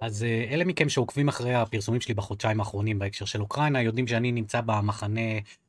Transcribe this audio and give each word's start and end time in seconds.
אז 0.00 0.22
אה, 0.22 0.44
אלה 0.50 0.64
מכם 0.64 0.88
שעוקבים 0.88 1.28
אחרי 1.28 1.54
הפרסומים 1.54 2.00
שלי 2.00 2.14
בחודשיים 2.14 2.60
האחרונים 2.60 2.98
בהקשר 2.98 3.24
של 3.24 3.40
אוקראינה, 3.40 3.82
יודעים 3.82 4.06
שאני 4.06 4.32
נמצא 4.32 4.60
במחנה, 4.60 5.20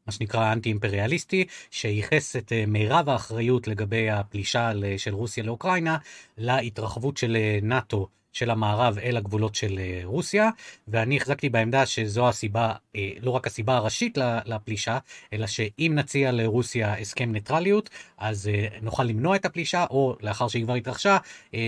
מה 0.07 0.13
שנקרא 0.13 0.53
אנטי-אימפריאליסטי, 0.53 1.45
שייחס 1.71 2.35
את 2.35 2.51
אה, 2.51 2.63
מירב 2.67 3.09
האחריות 3.09 3.67
לגבי 3.67 4.09
הפלישה 4.09 4.71
של 4.97 5.13
רוסיה 5.13 5.43
לאוקראינה 5.43 5.97
להתרחבות 6.37 7.17
של 7.17 7.35
אה, 7.35 7.59
נאט"ו 7.61 8.07
של 8.31 8.49
המערב 8.49 8.97
אל 8.97 9.17
הגבולות 9.17 9.55
של 9.55 9.79
אה, 9.79 10.01
רוסיה, 10.03 10.49
ואני 10.87 11.17
החזקתי 11.17 11.49
בעמדה 11.49 11.85
שזו 11.85 12.29
הסיבה, 12.29 12.73
אה, 12.95 13.09
לא 13.21 13.31
רק 13.31 13.47
הסיבה 13.47 13.75
הראשית 13.75 14.17
לפלישה, 14.45 14.97
אלא 15.33 15.47
שאם 15.47 15.91
נציע 15.95 16.31
לרוסיה 16.31 16.99
הסכם 16.99 17.31
ניטרליות, 17.31 17.89
אז 18.17 18.47
אה, 18.47 18.67
נוכל 18.81 19.03
למנוע 19.03 19.35
את 19.35 19.45
הפלישה, 19.45 19.85
או 19.89 20.15
לאחר 20.21 20.47
שהיא 20.47 20.63
כבר 20.63 20.73
התרחשה, 20.73 21.17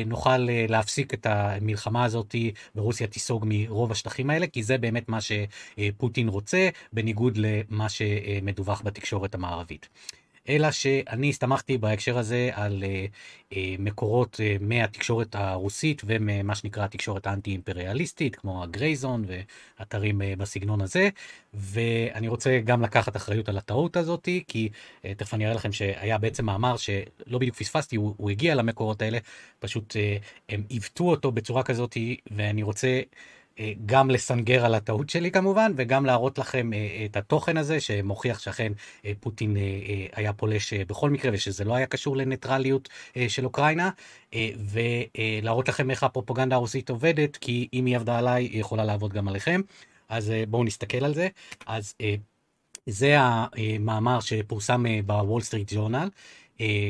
נוכל 0.06 0.38
להפסיק 0.70 1.14
את 1.14 1.26
המלחמה 1.26 2.04
הזאת, 2.04 2.36
ורוסיה 2.76 3.08
תיסוג 3.08 3.46
מרוב 3.48 3.92
השטחים 3.92 4.30
האלה, 4.30 4.48
כי 4.48 4.64
זה 4.64 4.78
באמת 4.78 5.10
מה 5.10 5.20
שפוטין 5.22 6.28
רוצה, 6.28 6.70
בניגוד 6.94 7.38
למה 7.38 7.90
שמדווח 7.90 8.82
בתקשורת 8.86 9.36
המערבית. 9.36 9.90
אלא 10.50 10.72
שאני 10.72 11.30
הסתמכתי 11.30 11.78
בהקשר 11.78 12.18
הזה 12.18 12.50
על 12.54 12.84
uh, 12.84 13.54
uh, 13.54 13.56
מקורות 13.80 14.36
uh, 14.40 14.64
מהתקשורת 14.64 15.36
הרוסית 15.36 16.02
וממה 16.06 16.56
שנקרא 16.56 16.86
התקשורת 16.86 17.28
האנטי-אימפריאליסטית, 17.28 18.36
כמו 18.36 18.64
הגרייזון 18.64 19.26
ואתרים 19.80 20.22
בסגנון 20.38 20.82
הזה, 20.82 21.10
ואני 21.54 22.28
רוצה 22.28 22.60
גם 22.66 22.82
לקחת 22.82 23.16
אחריות 23.16 23.50
על 23.50 23.58
הטעות 23.58 23.98
הזאת, 23.98 24.30
כי 24.48 24.70
תכף 25.18 25.34
אני 25.34 25.46
אראה 25.46 25.56
לכם 25.56 25.72
שהיה 25.72 26.18
בעצם 26.18 26.46
מאמר 26.46 26.78
שלא 26.78 27.40
בדיוק 27.40 27.56
פספסתי, 27.56 27.96
הוא, 27.96 28.14
הוא 28.18 28.30
הגיע 28.30 28.56
למקורות 28.56 29.02
האלה, 29.02 29.18
פשוט 29.60 29.96
הם 30.50 30.64
עיוותו 30.70 31.04
אותו 31.04 31.32
בצורה 31.32 31.64
כזאת, 31.64 31.98
ואני 32.32 32.64
רוצה... 32.64 33.02
אה, 33.60 33.74
גם 33.86 34.10
לסנגר 34.10 34.66
על 34.66 34.76
הטעות 34.76 35.10
שלי 35.10 35.32
כמובן, 35.32 35.72
וגם 35.76 36.06
להראות 36.06 36.38
לכם 36.38 36.74
אה, 36.74 37.06
את 37.06 37.18
התוכן 37.18 37.58
הזה 37.58 37.80
שמוכיח 37.80 38.40
שאכן 38.40 38.72
אה, 39.06 39.12
פוטין 39.20 39.58
היה 40.14 40.34
פולש 40.34 40.74
בכל 40.74 41.10
מקרה 41.10 41.32
ושזה 41.34 41.64
לא 41.64 41.76
היה 41.76 41.86
קשור 41.86 42.18
לניטרליות 42.18 42.90
של 43.28 43.46
אוקראינה, 43.46 43.90
ולהראות 44.72 45.68
לכם 45.70 45.92
איך 45.92 46.04
הפרופגנדה 46.04 46.56
הרוסית 46.56 46.90
עובדת, 46.90 47.38
כי 47.38 47.68
אם 47.74 47.86
היא 47.86 47.96
עבדה 47.96 48.18
עליי, 48.18 48.44
היא 48.44 48.60
יכולה 48.62 48.86
לעבוד 48.86 49.14
גם 49.14 49.28
עליכם. 49.28 49.62
אז 50.10 50.34
בואו 50.48 50.64
נסתכל 50.64 51.06
על 51.06 51.14
זה. 51.14 51.28
אז 51.66 51.94
זה 52.86 53.16
המאמר 53.20 54.20
שפורסם 54.20 54.84
בוול 55.06 55.42
סטריט 55.42 55.74
ג'ורנל, 55.74 56.10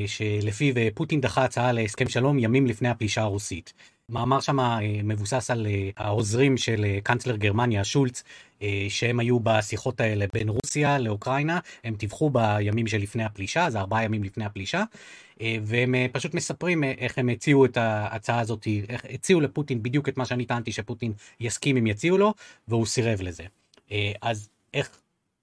שלפיו 0.07 0.75
פוטין 0.93 1.21
דחה 1.21 1.43
הצעה 1.43 1.71
להסכם 1.71 2.09
שלום 2.09 2.39
ימים 2.39 2.67
לפני 2.67 2.89
הפלישה 2.89 3.21
הרוסית. 3.21 3.73
מאמר 4.13 4.39
שם 4.39 4.59
אה, 4.59 4.79
מבוסס 5.03 5.51
על 5.51 5.67
אה, 5.67 5.89
העוזרים 5.97 6.57
של 6.57 6.85
אה, 6.85 6.99
קאנצלר 7.03 7.35
גרמניה, 7.35 7.83
שולץ, 7.83 8.23
שהם 8.89 9.19
היו 9.19 9.39
בשיחות 9.39 10.01
האלה 10.01 10.25
בין 10.33 10.49
רוסיה 10.49 10.99
לאוקראינה, 10.99 11.59
הם 11.83 11.95
טיווחו 11.95 12.29
בימים 12.29 12.87
שלפני 12.87 13.23
הפלישה, 13.23 13.69
זה 13.69 13.79
ארבעה 13.79 14.03
ימים 14.03 14.23
לפני 14.23 14.45
הפלישה, 14.45 14.83
והם 15.41 15.95
פשוט 16.11 16.33
מספרים 16.33 16.83
איך 16.83 17.17
הם 17.17 17.29
הציעו 17.29 17.65
את 17.65 17.77
ההצעה 17.77 18.39
הזאת, 18.39 18.67
איך 18.89 19.05
הציעו 19.13 19.41
לפוטין 19.41 19.83
בדיוק 19.83 20.09
את 20.09 20.17
מה 20.17 20.25
שאני 20.25 20.45
טענתי 20.45 20.71
שפוטין 20.71 21.13
יסכים 21.39 21.77
אם 21.77 21.87
יציעו 21.87 22.17
לו, 22.17 22.33
והוא 22.67 22.85
סירב 22.85 23.21
לזה. 23.21 23.43
אז 24.21 24.49
איך, 24.73 24.89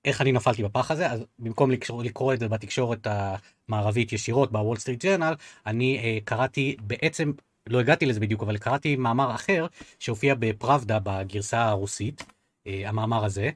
איך 0.04 0.20
אני 0.20 0.32
נפלתי 0.32 0.62
בפח 0.62 0.90
הזה? 0.90 1.10
אז 1.10 1.24
במקום 1.38 1.70
לקרוא, 1.70 2.04
לקרוא 2.04 2.34
את 2.34 2.40
זה 2.40 2.48
בתקשורת 2.48 3.06
המערבית 3.10 4.12
ישירות, 4.12 4.52
בוול 4.52 4.76
סטריט 4.76 5.04
ג'רנל, 5.04 5.34
אני 5.66 6.20
קראתי 6.24 6.76
בעצם 6.80 7.32
לא 7.68 7.80
הגעתי 7.80 8.06
לזה 8.06 8.20
בדיוק, 8.20 8.42
אבל 8.42 8.58
קראתי 8.58 8.96
מאמר 8.96 9.34
אחר 9.34 9.66
שהופיע 9.98 10.34
בפראבדה 10.38 10.98
בגרסה 11.02 11.62
הרוסית, 11.64 12.24
אה, 12.66 12.82
המאמר 12.86 13.24
הזה, 13.24 13.50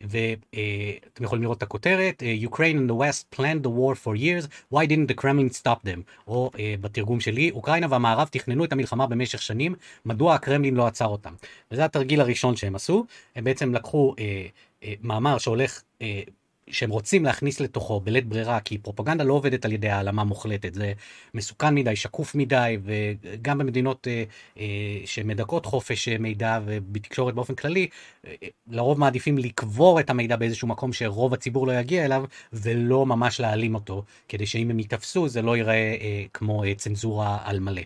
ואתם 0.00 1.24
יכולים 1.24 1.42
לראות 1.42 1.58
את 1.58 1.62
הכותרת, 1.62 2.22
אה, 2.22 2.36
Ukraine 2.42 2.76
and 2.76 2.90
the 2.90 2.94
West 2.94 3.36
planned 3.36 3.64
the 3.64 3.68
war 3.68 3.94
for 4.04 4.16
years, 4.16 4.74
why 4.74 4.86
didn't 4.86 5.14
the 5.14 5.22
Kremlin 5.22 5.58
stop 5.62 5.86
them? 5.86 6.02
או 6.26 6.50
אה, 6.58 6.74
בתרגום 6.80 7.20
שלי, 7.20 7.50
אוקראינה 7.50 7.86
והמערב 7.90 8.28
תכננו 8.30 8.64
את 8.64 8.72
המלחמה 8.72 9.06
במשך 9.06 9.42
שנים, 9.42 9.74
מדוע 10.04 10.34
הקרמלין 10.34 10.74
לא 10.74 10.86
עצר 10.86 11.06
אותם? 11.06 11.34
וזה 11.70 11.84
התרגיל 11.84 12.20
הראשון 12.20 12.56
שהם 12.56 12.74
עשו, 12.74 13.04
הם 13.36 13.44
בעצם 13.44 13.74
לקחו 13.74 14.14
אה, 14.18 14.46
אה, 14.84 14.94
מאמר 15.02 15.38
שהולך 15.38 15.82
אה, 16.02 16.22
שהם 16.70 16.90
רוצים 16.90 17.24
להכניס 17.24 17.60
לתוכו 17.60 18.00
בלית 18.00 18.26
ברירה, 18.26 18.60
כי 18.60 18.78
פרופגנדה 18.78 19.24
לא 19.24 19.34
עובדת 19.34 19.64
על 19.64 19.72
ידי 19.72 19.88
העלמה 19.88 20.24
מוחלטת, 20.24 20.74
זה 20.74 20.92
מסוכן 21.34 21.74
מדי, 21.74 21.96
שקוף 21.96 22.34
מדי, 22.34 22.78
וגם 22.84 23.58
במדינות 23.58 24.08
אה, 24.08 24.24
אה, 24.58 24.64
שמדכאות 25.04 25.66
חופש 25.66 26.08
מידע 26.08 26.60
ובתקשורת 26.64 27.34
באופן 27.34 27.54
כללי, 27.54 27.88
אה, 28.26 28.32
לרוב 28.70 29.00
מעדיפים 29.00 29.38
לקבור 29.38 30.00
את 30.00 30.10
המידע 30.10 30.36
באיזשהו 30.36 30.68
מקום 30.68 30.92
שרוב 30.92 31.34
הציבור 31.34 31.66
לא 31.66 31.72
יגיע 31.72 32.04
אליו, 32.04 32.24
ולא 32.52 33.06
ממש 33.06 33.40
להעלים 33.40 33.74
אותו, 33.74 34.04
כדי 34.28 34.46
שאם 34.46 34.70
הם 34.70 34.78
ייתפסו 34.78 35.28
זה 35.28 35.42
לא 35.42 35.56
ייראה 35.56 35.74
אה, 35.74 36.24
כמו 36.34 36.64
אה, 36.64 36.74
צנזורה 36.74 37.38
על 37.44 37.60
מלא. 37.60 37.82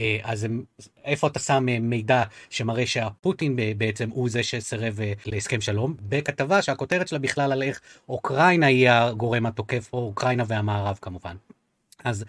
אה, 0.00 0.18
אז 0.22 0.46
איפה 1.04 1.26
אתה 1.26 1.38
שם 1.38 1.66
אה, 1.68 1.78
מידע 1.80 2.22
שמראה 2.50 2.86
שהפוטין 2.86 3.56
בעצם 3.78 4.10
הוא 4.10 4.30
זה 4.30 4.42
שסירב 4.42 5.00
אה, 5.00 5.12
להסכם 5.26 5.60
שלום? 5.60 5.94
בכתבה 6.00 6.62
שהכותרת 6.62 7.08
שלה 7.08 7.18
בכלל 7.18 7.52
על 7.52 7.62
איך 7.62 7.80
אוקראינה 8.08 8.66
היא 8.66 8.90
הגורם 8.90 9.46
התוקף, 9.46 9.90
או 9.92 9.98
אוקראינה 9.98 10.44
והמערב 10.46 10.98
כמובן. 11.02 11.36
אז, 12.04 12.24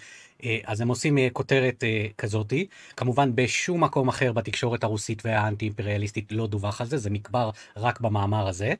אז 0.64 0.82
הם 0.82 0.88
עושים 0.88 1.18
כותרת 1.34 1.84
כזאתי, 2.18 2.68
כמובן 2.98 3.36
בשום 3.36 3.84
מקום 3.84 4.08
אחר 4.08 4.32
בתקשורת 4.32 4.84
הרוסית 4.84 5.26
והאנטי 5.26 5.66
אימפריאליסטית 5.66 6.32
לא 6.32 6.48
דווח 6.48 6.82
על 6.82 6.88
זה, 6.88 6.98
זה 6.98 7.10
נקבר 7.10 7.50
רק 7.78 8.02
במאמר 8.02 8.48
הזה. 8.48 8.74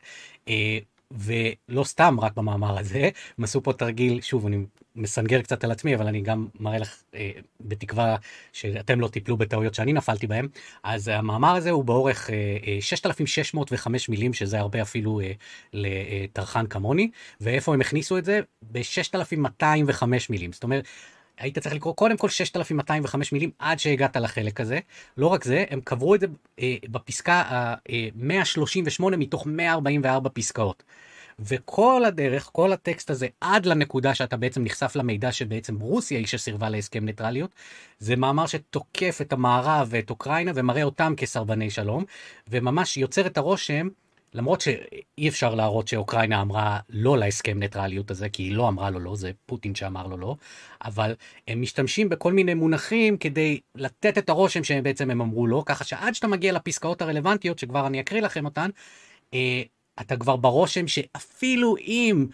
ולא 1.12 1.84
סתם 1.84 2.18
רק 2.20 2.36
במאמר 2.36 2.80
הזה, 2.80 3.10
הם 3.38 3.44
עשו 3.44 3.64
פה 3.64 3.74
תרגיל, 3.74 4.22
שוב, 4.22 4.46
אני 4.46 4.58
מסנגר 4.96 5.42
קצת 5.42 5.64
על 5.64 5.72
עצמי, 5.72 5.96
אבל 5.96 6.08
אני 6.08 6.22
גם 6.22 6.48
מראה 6.60 6.78
לך, 6.78 6.96
אה, 7.16 7.32
בתקווה 7.62 8.16
שאתם 8.54 9.00
לא 9.00 9.08
תיפלו 9.08 9.38
בטעויות 9.38 9.74
שאני 9.74 9.94
נפלתי 9.94 10.28
בהם. 10.28 10.48
אז 10.84 11.08
המאמר 11.08 11.56
הזה 11.56 11.70
הוא 11.70 11.86
באורך 11.86 12.30
אה, 12.30 12.36
אה, 12.68 12.78
6,605 12.82 14.10
מילים, 14.10 14.34
שזה 14.34 14.60
הרבה 14.60 14.82
אפילו 14.82 15.20
אה, 15.20 15.32
לטרחן 15.74 16.68
כמוני, 16.68 17.10
ואיפה 17.42 17.74
הם 17.74 17.82
הכניסו 17.82 18.18
את 18.18 18.26
זה? 18.26 18.40
ב-6,205 18.62 20.04
מילים. 20.30 20.52
זאת 20.54 20.64
אומרת, 20.64 20.86
היית 21.38 21.60
צריך 21.60 21.76
לקרוא 21.76 21.96
קודם 21.96 22.18
כל 22.18 22.30
6,205 22.30 23.32
מילים 23.32 23.52
עד 23.60 23.80
שהגעת 23.80 24.18
לחלק 24.18 24.62
הזה. 24.62 24.80
לא 25.18 25.28
רק 25.28 25.44
זה, 25.44 25.66
הם 25.70 25.82
קברו 25.84 26.16
את 26.16 26.20
זה 26.20 26.28
אה, 26.60 26.76
בפסקה 26.90 27.34
ה-138 27.34 29.04
אה, 29.04 29.18
מתוך 29.18 29.48
144 29.48 30.30
פסקאות. 30.30 30.84
וכל 31.40 32.04
הדרך, 32.06 32.50
כל 32.54 32.74
הטקסט 32.74 33.10
הזה, 33.10 33.28
עד 33.42 33.66
לנקודה 33.66 34.16
שאתה 34.16 34.38
בעצם 34.38 34.64
נחשף 34.64 34.96
למידע 34.96 35.32
שבעצם 35.32 35.80
רוסיה 35.80 36.18
היא 36.18 36.28
שסירבה 36.28 36.70
להסכם 36.70 37.06
ניטרליות, 37.06 37.52
זה 38.00 38.16
מאמר 38.16 38.46
שתוקף 38.46 39.18
את 39.22 39.34
המערב 39.34 39.88
ואת 39.92 40.10
אוקראינה 40.10 40.52
ומראה 40.56 40.84
אותם 40.84 41.14
כסרבני 41.18 41.70
שלום, 41.70 42.04
וממש 42.48 42.98
יוצר 42.98 43.28
את 43.28 43.38
הרושם 43.38 43.88
למרות 44.36 44.62
שאי 44.62 45.30
אפשר 45.30 45.56
להראות 45.56 45.88
שאוקראינה 45.88 46.42
אמרה 46.42 46.80
לא 46.90 47.18
להסכם 47.18 47.60
ניטרליות 47.60 48.12
הזה, 48.12 48.30
כי 48.30 48.44
היא 48.44 48.54
לא 48.54 48.68
אמרה 48.68 48.90
לו 48.90 49.00
לא, 49.00 49.16
זה 49.16 49.32
פוטין 49.46 49.76
שאמר 49.76 50.08
לו 50.08 50.18
לא, 50.18 50.36
אבל 50.86 51.16
הם 51.48 51.62
משתמשים 51.62 52.10
בכל 52.10 52.34
מיני 52.34 52.54
מונחים 52.54 53.18
כדי 53.18 53.60
לתת 53.76 54.18
את 54.18 54.30
הרושם 54.30 54.64
שהם 54.64 54.84
בעצם 54.84 55.12
הם 55.12 55.22
אמרו 55.22 55.48
לא, 55.48 55.64
ככה 55.66 55.84
שעד 55.84 56.16
שאתה 56.16 56.28
מגיע 56.28 56.52
לפסקאות 56.52 57.02
הרלוונטיות, 57.02 57.60
שכבר 57.60 57.88
אני 57.88 58.00
אקריא 58.00 58.22
לכם 58.22 58.46
אותן, 58.46 58.70
אה, 59.34 59.62
אתה 60.02 60.18
כבר 60.18 60.36
ברושם 60.36 60.88
שאפילו 60.88 61.78
אם 61.78 62.26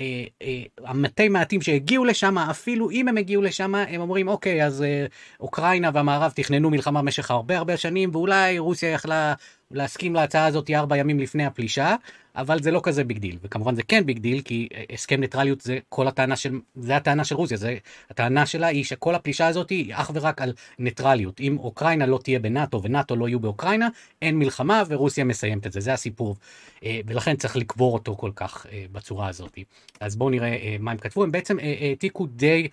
אה, 0.00 0.24
אה, 0.42 0.62
המתי 0.84 1.28
מעטים 1.28 1.62
שהגיעו 1.62 2.04
לשם, 2.04 2.38
אפילו 2.38 2.90
אם 2.90 3.08
הם 3.08 3.16
הגיעו 3.16 3.42
לשם, 3.42 3.74
הם 3.74 4.00
אומרים, 4.00 4.28
אוקיי, 4.28 4.66
אז 4.66 4.82
אה, 4.82 5.06
אוקראינה 5.40 5.90
והמערב 5.94 6.32
תכננו 6.34 6.70
מלחמה 6.70 7.02
במשך 7.02 7.30
הרבה 7.30 7.58
הרבה 7.58 7.76
שנים, 7.76 8.10
ואולי 8.12 8.58
רוסיה 8.58 8.90
יכלה 8.90 9.34
להסכים 9.70 10.14
להצעה 10.14 10.46
הזאת 10.46 10.70
ארבע 10.70 10.96
ימים 10.96 11.20
לפני 11.20 11.46
הפלישה, 11.46 11.96
אבל 12.36 12.62
זה 12.62 12.70
לא 12.70 12.80
כזה 12.82 13.04
big 13.04 13.18
deal. 13.18 13.38
וכמובן 13.42 13.74
זה 13.74 13.82
כן 13.82 14.06
big 14.06 14.18
deal, 14.18 14.42
כי 14.42 14.68
הסכם 14.92 15.20
ניטרליות 15.20 15.60
זה 15.60 15.78
כל 15.88 16.08
הטענה 16.08 16.36
של, 16.36 16.60
זה 16.74 16.96
הטענה 16.96 17.24
של 17.24 17.34
רוסיה, 17.34 17.56
זה, 17.56 17.76
הטענה 18.10 18.46
שלה 18.46 18.66
היא 18.66 18.84
שכל 18.84 19.14
הפלישה 19.14 19.46
הזאת 19.46 19.70
היא 19.70 19.94
אך 19.94 20.10
ורק 20.14 20.42
על 20.42 20.52
ניטרליות. 20.78 21.40
אם 21.40 21.58
אוקראינה 21.58 22.06
לא 22.06 22.18
תהיה 22.22 22.38
בנאטו 22.38 22.82
ונאטו 22.82 23.16
לא 23.16 23.28
יהיו 23.28 23.40
באוקראינה, 23.40 23.88
אין 24.22 24.38
מלחמה 24.38 24.82
ורוסיה 24.88 25.24
מסיימת 25.24 25.66
את 25.66 25.72
זה, 25.72 25.80
זה 25.80 25.92
הסיפור. 25.92 26.36
אה, 26.84 27.00
ולכן 27.06 27.36
צריך 27.36 27.56
לקבור 27.56 27.94
אותו 27.94 28.16
כל 28.16 28.30
כך 28.34 28.66
אה, 28.72 28.84
בצורה 28.92 29.28
הזאת. 29.28 29.58
אז 30.00 30.16
בואו 30.16 30.30
נראה 30.30 30.48
אה, 30.48 30.76
מה 30.80 30.90
הם 30.90 30.98
כתבו, 30.98 31.22
הם 31.22 31.32
בעצם 31.32 31.56
העתיקו 31.82 32.26
די 32.26 32.68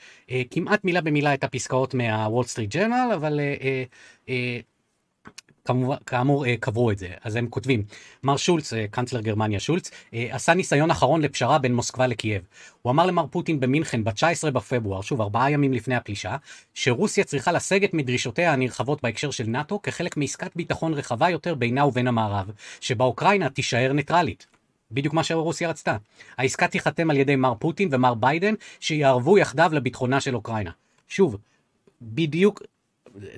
כמעט 0.51 0.85
מילה 0.85 1.01
במילה 1.01 1.33
את 1.33 1.43
הפסקאות 1.43 1.93
מהוול 1.93 2.43
סטריט 2.43 2.75
ג'רנל, 2.75 3.11
אבל 3.13 3.39
כאמור 6.05 6.45
קברו 6.59 6.91
את 6.91 6.97
זה, 6.97 7.09
אז 7.23 7.35
הם 7.35 7.47
כותבים, 7.47 7.83
מר 8.23 8.37
שולץ, 8.37 8.73
קאנצלר 8.91 9.21
גרמניה 9.21 9.59
שולץ, 9.59 9.91
עשה 10.11 10.53
ניסיון 10.53 10.91
אחרון 10.91 11.21
לפשרה 11.21 11.59
בין 11.59 11.75
מוסקבה 11.75 12.07
לקייב. 12.07 12.41
הוא 12.81 12.91
אמר 12.91 13.05
למר 13.05 13.25
פוטין 13.27 13.59
במינכן 13.59 14.03
ב-19 14.03 14.51
בפברואר, 14.51 15.01
שוב 15.01 15.21
ארבעה 15.21 15.51
ימים 15.51 15.73
לפני 15.73 15.95
הפלישה, 15.95 16.35
שרוסיה 16.73 17.23
צריכה 17.23 17.51
לסגת 17.51 17.93
מדרישותיה 17.93 18.53
הנרחבות 18.53 19.01
בהקשר 19.03 19.31
של 19.31 19.43
נאט"ו 19.47 19.81
כחלק 19.81 20.17
מעסקת 20.17 20.55
ביטחון 20.55 20.93
רחבה 20.93 21.29
יותר 21.29 21.55
בינה 21.55 21.85
ובין 21.85 22.07
המערב, 22.07 22.51
שבה 22.81 23.05
אוקראינה 23.05 23.49
תישאר 23.49 23.93
ניטרלית. 23.93 24.47
בדיוק 24.91 25.13
מה 25.13 25.23
שרוסיה 25.23 25.69
רצתה. 25.69 25.97
העסקה 26.37 26.67
תיחתם 26.67 27.09
על 27.09 27.17
ידי 27.17 27.35
מר 27.35 27.53
פוטין 27.59 27.89
ומר 27.91 28.13
ביידן, 28.13 28.53
שיערבו 28.79 29.37
יחדיו 29.37 29.71
לביטחונה 29.73 30.21
של 30.21 30.35
אוקראינה. 30.35 30.71
שוב, 31.07 31.37
בדיוק, 32.01 32.61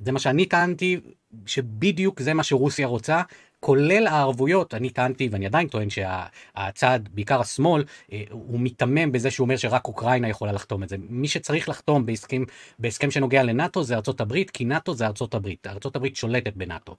זה 0.06 0.12
מה 0.12 0.20
שאני 0.20 0.46
טענתי, 0.46 1.00
שבדיוק 1.46 2.22
זה 2.22 2.34
מה 2.34 2.44
שרוסיה 2.44 2.88
רוצה, 2.88 3.22
כולל 3.60 4.08
הערבויות, 4.08 4.74
אני 4.74 4.90
טענתי 4.90 5.30
ואני 5.32 5.46
עדיין 5.46 5.68
טוען 5.68 5.88
שהצעד, 5.90 7.10
בעיקר 7.14 7.42
השמאל, 7.42 7.84
אה, 8.12 8.24
הוא 8.32 8.60
מיתמם 8.60 9.12
בזה 9.12 9.32
שהוא 9.32 9.46
אומר 9.46 9.58
שרק 9.58 9.88
אוקראינה 9.88 10.30
יכולה 10.30 10.52
לחתום 10.52 10.84
את 10.84 10.90
זה. 10.90 10.96
מי 11.10 11.28
שצריך 11.28 11.70
לחתום 11.70 12.06
בהסכם, 12.06 12.44
בהסכם 12.80 13.12
שנוגע 13.12 13.44
לנאטו 13.44 13.84
זה 13.84 13.96
ארצות 13.96 14.22
הברית, 14.22 14.50
כי 14.50 14.66
נאטו 14.66 14.94
זה 14.94 15.08
ארצות 15.08 15.34
הברית. 15.34 15.68
ארצות 15.68 15.96
הברית 15.96 16.16
שולטת 16.16 16.54
בנאטו. 16.56 16.96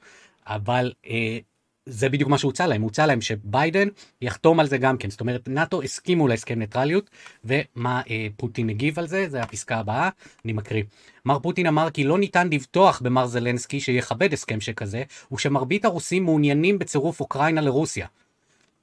אבל 0.46 0.92
אה, 1.06 1.38
זה 1.86 2.08
בדיוק 2.08 2.30
מה 2.30 2.38
שהוצע 2.38 2.66
להם, 2.66 2.82
הוצע 2.82 3.06
להם 3.06 3.20
שביידן 3.20 3.88
יחתום 4.20 4.60
על 4.60 4.66
זה 4.66 4.78
גם 4.78 4.98
כן, 4.98 5.10
זאת 5.10 5.20
אומרת 5.20 5.48
נאט"ו 5.48 5.82
הסכימו 5.82 6.28
להסכם 6.28 6.58
ניטרליות, 6.58 7.10
ומה 7.44 8.02
אה, 8.10 8.26
פוטין 8.36 8.68
הגיב 8.68 8.98
על 8.98 9.06
זה, 9.06 9.28
זה 9.28 9.42
הפסקה 9.42 9.76
הבאה, 9.76 10.08
אני 10.44 10.52
מקריא. 10.52 10.82
מר 11.24 11.38
פוטין 11.38 11.66
אמר 11.66 11.90
כי 11.90 12.04
לא 12.04 12.18
ניתן 12.18 12.48
לבטוח 12.50 13.02
במר 13.04 13.26
זלנסקי 13.26 13.80
שיכבד 13.80 14.32
הסכם 14.32 14.60
שכזה, 14.60 15.02
ושמרבית 15.32 15.84
הרוסים 15.84 16.24
מעוניינים 16.24 16.78
בצירוף 16.78 17.20
אוקראינה 17.20 17.60
לרוסיה. 17.60 18.06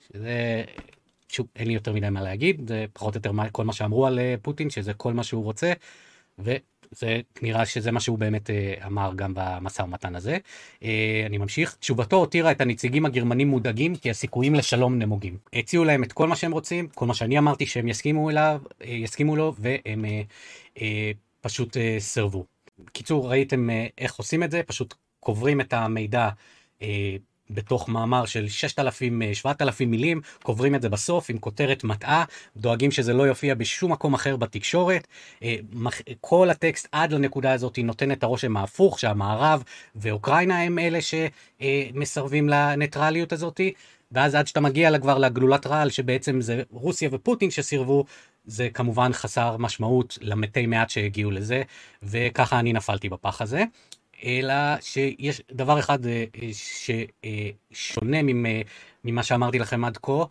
שזה, 0.08 0.64
שוב, 1.30 1.48
אין 1.56 1.68
לי 1.68 1.74
יותר 1.74 1.94
מדי 1.94 2.10
מה 2.10 2.22
להגיד, 2.22 2.68
זה 2.68 2.86
פחות 2.94 3.16
או 3.16 3.18
יותר 3.20 3.32
כל 3.52 3.66
מה 3.66 3.74
שאמרו 3.74 4.08
על 4.08 4.20
אה, 4.20 4.36
פוטין, 4.42 4.70
שזה 4.70 4.94
כל 4.94 5.14
מה 5.14 5.24
שהוא 5.24 5.44
רוצה, 5.44 5.74
ו... 6.40 6.56
זה 6.92 7.20
נראה 7.42 7.66
שזה 7.66 7.92
מה 7.92 8.00
שהוא 8.00 8.18
באמת 8.18 8.50
אה, 8.50 8.74
אמר 8.86 9.12
גם 9.16 9.34
במשא 9.36 9.82
ומתן 9.82 10.16
הזה. 10.16 10.38
אה, 10.84 11.24
אני 11.26 11.38
ממשיך. 11.38 11.76
תשובתו 11.80 12.16
הותירה 12.16 12.52
את 12.52 12.62
הנציגים 12.62 13.06
הגרמנים 13.06 13.48
מודאגים 13.48 13.96
כי 13.96 14.10
הסיכויים 14.10 14.56
לשלום 14.56 15.00
נמוגים. 15.00 15.38
הציעו 15.54 15.84
להם 15.84 16.04
את 16.04 16.14
כל 16.14 16.28
מה 16.28 16.36
שהם 16.36 16.52
רוצים, 16.52 16.88
כל 16.96 17.06
מה 17.06 17.14
שאני 17.14 17.38
אמרתי 17.38 17.66
שהם 17.66 17.88
יסכימו 17.88 18.30
אליו, 18.30 18.62
אה, 18.82 18.90
יסכימו 18.90 19.36
לו, 19.36 19.54
והם 19.60 20.06
פשוט 21.42 21.78
סירבו. 22.00 22.46
בקיצור, 22.80 23.30
ראיתם 23.30 23.70
איך 23.98 24.16
עושים 24.16 24.44
את 24.44 24.52
זה, 24.52 24.62
פשוט 24.64 24.94
קוברים 25.20 25.62
את 25.62 25.74
המידע 25.74 26.30
בתוך 27.50 27.90
מאמר 27.90 28.26
של 28.26 28.46
6,000-7,000 29.46 29.86
מילים, 29.86 30.22
קוברים 30.44 30.76
את 30.76 30.82
זה 30.82 30.90
בסוף 30.90 31.30
עם 31.30 31.38
כותרת 31.38 31.84
מטעה, 31.84 32.24
דואגים 32.58 32.92
שזה 32.92 33.14
לא 33.14 33.24
יופיע 33.24 33.56
בשום 33.56 33.92
מקום 33.92 34.14
אחר 34.14 34.36
בתקשורת. 34.36 35.08
אה, 35.44 35.56
כל 36.22 36.50
הטקסט 36.50 36.88
עד 36.92 37.12
לנקודה 37.12 37.54
הזאת 37.54 37.80
נותן 37.84 38.12
את 38.12 38.24
הרושם 38.24 38.58
ההפוך, 38.58 39.00
שהמערב 39.00 39.64
ואוקראינה 39.96 40.62
הם 40.62 40.80
אלה 40.80 41.00
שמסרבים 41.02 42.50
לניטרליות 42.50 43.34
הזאת, 43.34 43.62
ואז 44.12 44.36
עד 44.36 44.48
שאתה 44.48 44.60
מגיע 44.60 45.00
כבר 45.00 45.18
לגלולת 45.18 45.68
רעל, 45.68 45.90
שבעצם 45.90 46.42
זה 46.42 46.64
רוסיה 46.72 47.10
ופוטין 47.12 47.52
שסירבו, 47.52 48.06
זה 48.46 48.70
כמובן 48.74 49.14
חסר 49.14 49.58
משמעות 49.58 50.18
למתי 50.22 50.66
מעט 50.66 50.90
שהגיעו 50.90 51.32
לזה, 51.32 51.64
וככה 52.04 52.60
אני 52.60 52.74
נפלתי 52.74 53.10
בפח 53.10 53.42
הזה. 53.42 53.64
אלא 54.26 54.82
שיש 54.82 55.42
דבר 55.52 55.80
אחד 55.80 56.00
אה, 56.06 56.26
ששונה 57.74 58.18
ממה 59.04 59.24
שאמרתי 59.24 59.60
לכם 59.60 59.86
עד 59.86 59.98
כה, 59.98 60.24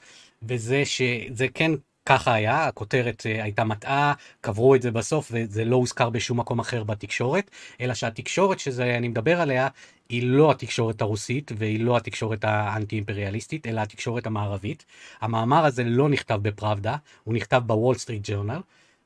וזה 0.42 0.84
שזה 0.84 1.46
כן 1.54 1.72
ככה 2.06 2.34
היה, 2.34 2.64
הכותרת 2.64 3.26
אה, 3.26 3.42
הייתה 3.42 3.64
מטעה, 3.64 4.12
קברו 4.40 4.74
את 4.74 4.82
זה 4.82 4.90
בסוף 4.90 5.28
וזה 5.34 5.64
לא 5.64 5.76
הוזכר 5.76 6.10
בשום 6.10 6.40
מקום 6.40 6.58
אחר 6.58 6.84
בתקשורת, 6.84 7.50
אלא 7.80 7.94
שהתקשורת 7.94 8.58
שאני 8.60 9.08
מדבר 9.08 9.40
עליה 9.40 9.68
היא 10.08 10.22
לא 10.22 10.50
התקשורת 10.50 11.00
הרוסית 11.00 11.52
והיא 11.56 11.80
לא 11.80 11.96
התקשורת 11.96 12.44
האנטי 12.44 12.96
אימפריאליסטית, 12.96 13.66
אלא 13.66 13.80
התקשורת 13.80 14.26
המערבית. 14.26 14.84
המאמר 15.20 15.64
הזה 15.64 15.84
לא 15.84 16.08
נכתב 16.08 16.38
בפראבדה, 16.42 16.96
הוא 17.24 17.34
נכתב 17.34 17.62
בוול 17.66 17.94
סטריט 17.94 18.22
ג'ורנל. 18.24 18.60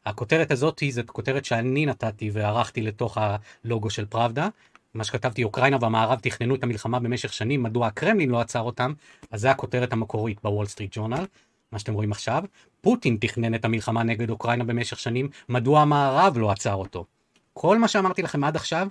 הכותרת 0.07 0.51
הזאת 0.51 0.79
היא 0.79 0.95
זאת 0.95 1.11
כותרת 1.11 1.45
שאני 1.45 1.87
נתתי 1.87 2.31
וערכתי 2.33 2.83
לתוך 2.83 3.19
הלוגו 3.21 3.91
של 3.91 4.07
פראבדה, 4.07 4.49
מה 4.95 5.05
שכתבתי, 5.05 5.45
אוקראינה 5.45 5.77
והמערב 5.81 6.19
תכננו 6.19 6.55
את 6.55 6.63
המלחמה 6.63 7.01
במשך 7.01 7.33
שנים, 7.33 7.63
מדוע 7.63 7.87
הקרמלין 7.87 8.31
לא 8.31 8.41
עצר 8.41 8.61
אותם, 8.61 8.93
אז 9.31 9.41
זה 9.41 9.51
הכותרת 9.51 9.93
המקורית 9.93 10.43
בוול 10.43 10.67
סטריט 10.67 10.97
ג'ורנל, 10.97 11.27
מה 11.73 11.79
שאתם 11.79 11.95
רואים 11.95 12.13
עכשיו. 12.13 12.45
פוטין 12.81 13.17
תכנן 13.21 13.55
את 13.55 13.65
המלחמה 13.65 14.03
נגד 14.03 14.31
אוקראינה 14.31 14.65
במשך 14.65 14.99
שנים, 14.99 15.29
מדוע 15.49 15.81
המערב 15.81 16.39
לא 16.39 16.51
עצר 16.51 16.75
אותו. 16.75 17.05
כל 17.53 17.79
מה 17.79 17.89
שאמרתי 17.89 18.23
לכם 18.23 18.45
עד 18.45 18.57
עכשיו, 18.57 18.89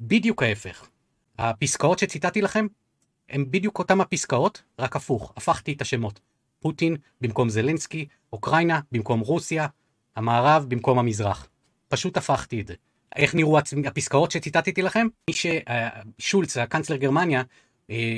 בדיוק 0.00 0.42
ההפך. 0.42 0.88
הפסקאות 1.38 1.98
שציטטתי 1.98 2.42
לכם, 2.42 2.66
הם 3.28 3.50
בדיוק 3.50 3.78
אותם 3.78 4.00
הפסקאות, 4.00 4.62
רק 4.78 4.96
הפוך, 4.96 5.32
הפכתי 5.36 5.72
את 5.72 5.82
השמות. 5.82 6.20
פוטין 6.60 6.96
במקום 7.20 7.48
זלנסקי, 7.48 8.06
אוקראינה 8.32 8.80
במקום 8.92 9.20
רוסיה, 9.20 9.66
המערב 10.16 10.64
במקום 10.68 10.98
המזרח. 10.98 11.48
פשוט 11.88 12.16
הפכתי 12.16 12.60
את 12.60 12.66
זה. 12.66 12.74
איך 13.16 13.34
נראו 13.34 13.58
הפסקאות 13.86 14.30
שציטטתי 14.30 14.82
לכם? 14.82 15.06
מי 15.30 15.34
ששולץ, 15.34 16.56
הקנצלר 16.56 16.96
גרמניה, 16.96 17.38
אה, 17.38 17.44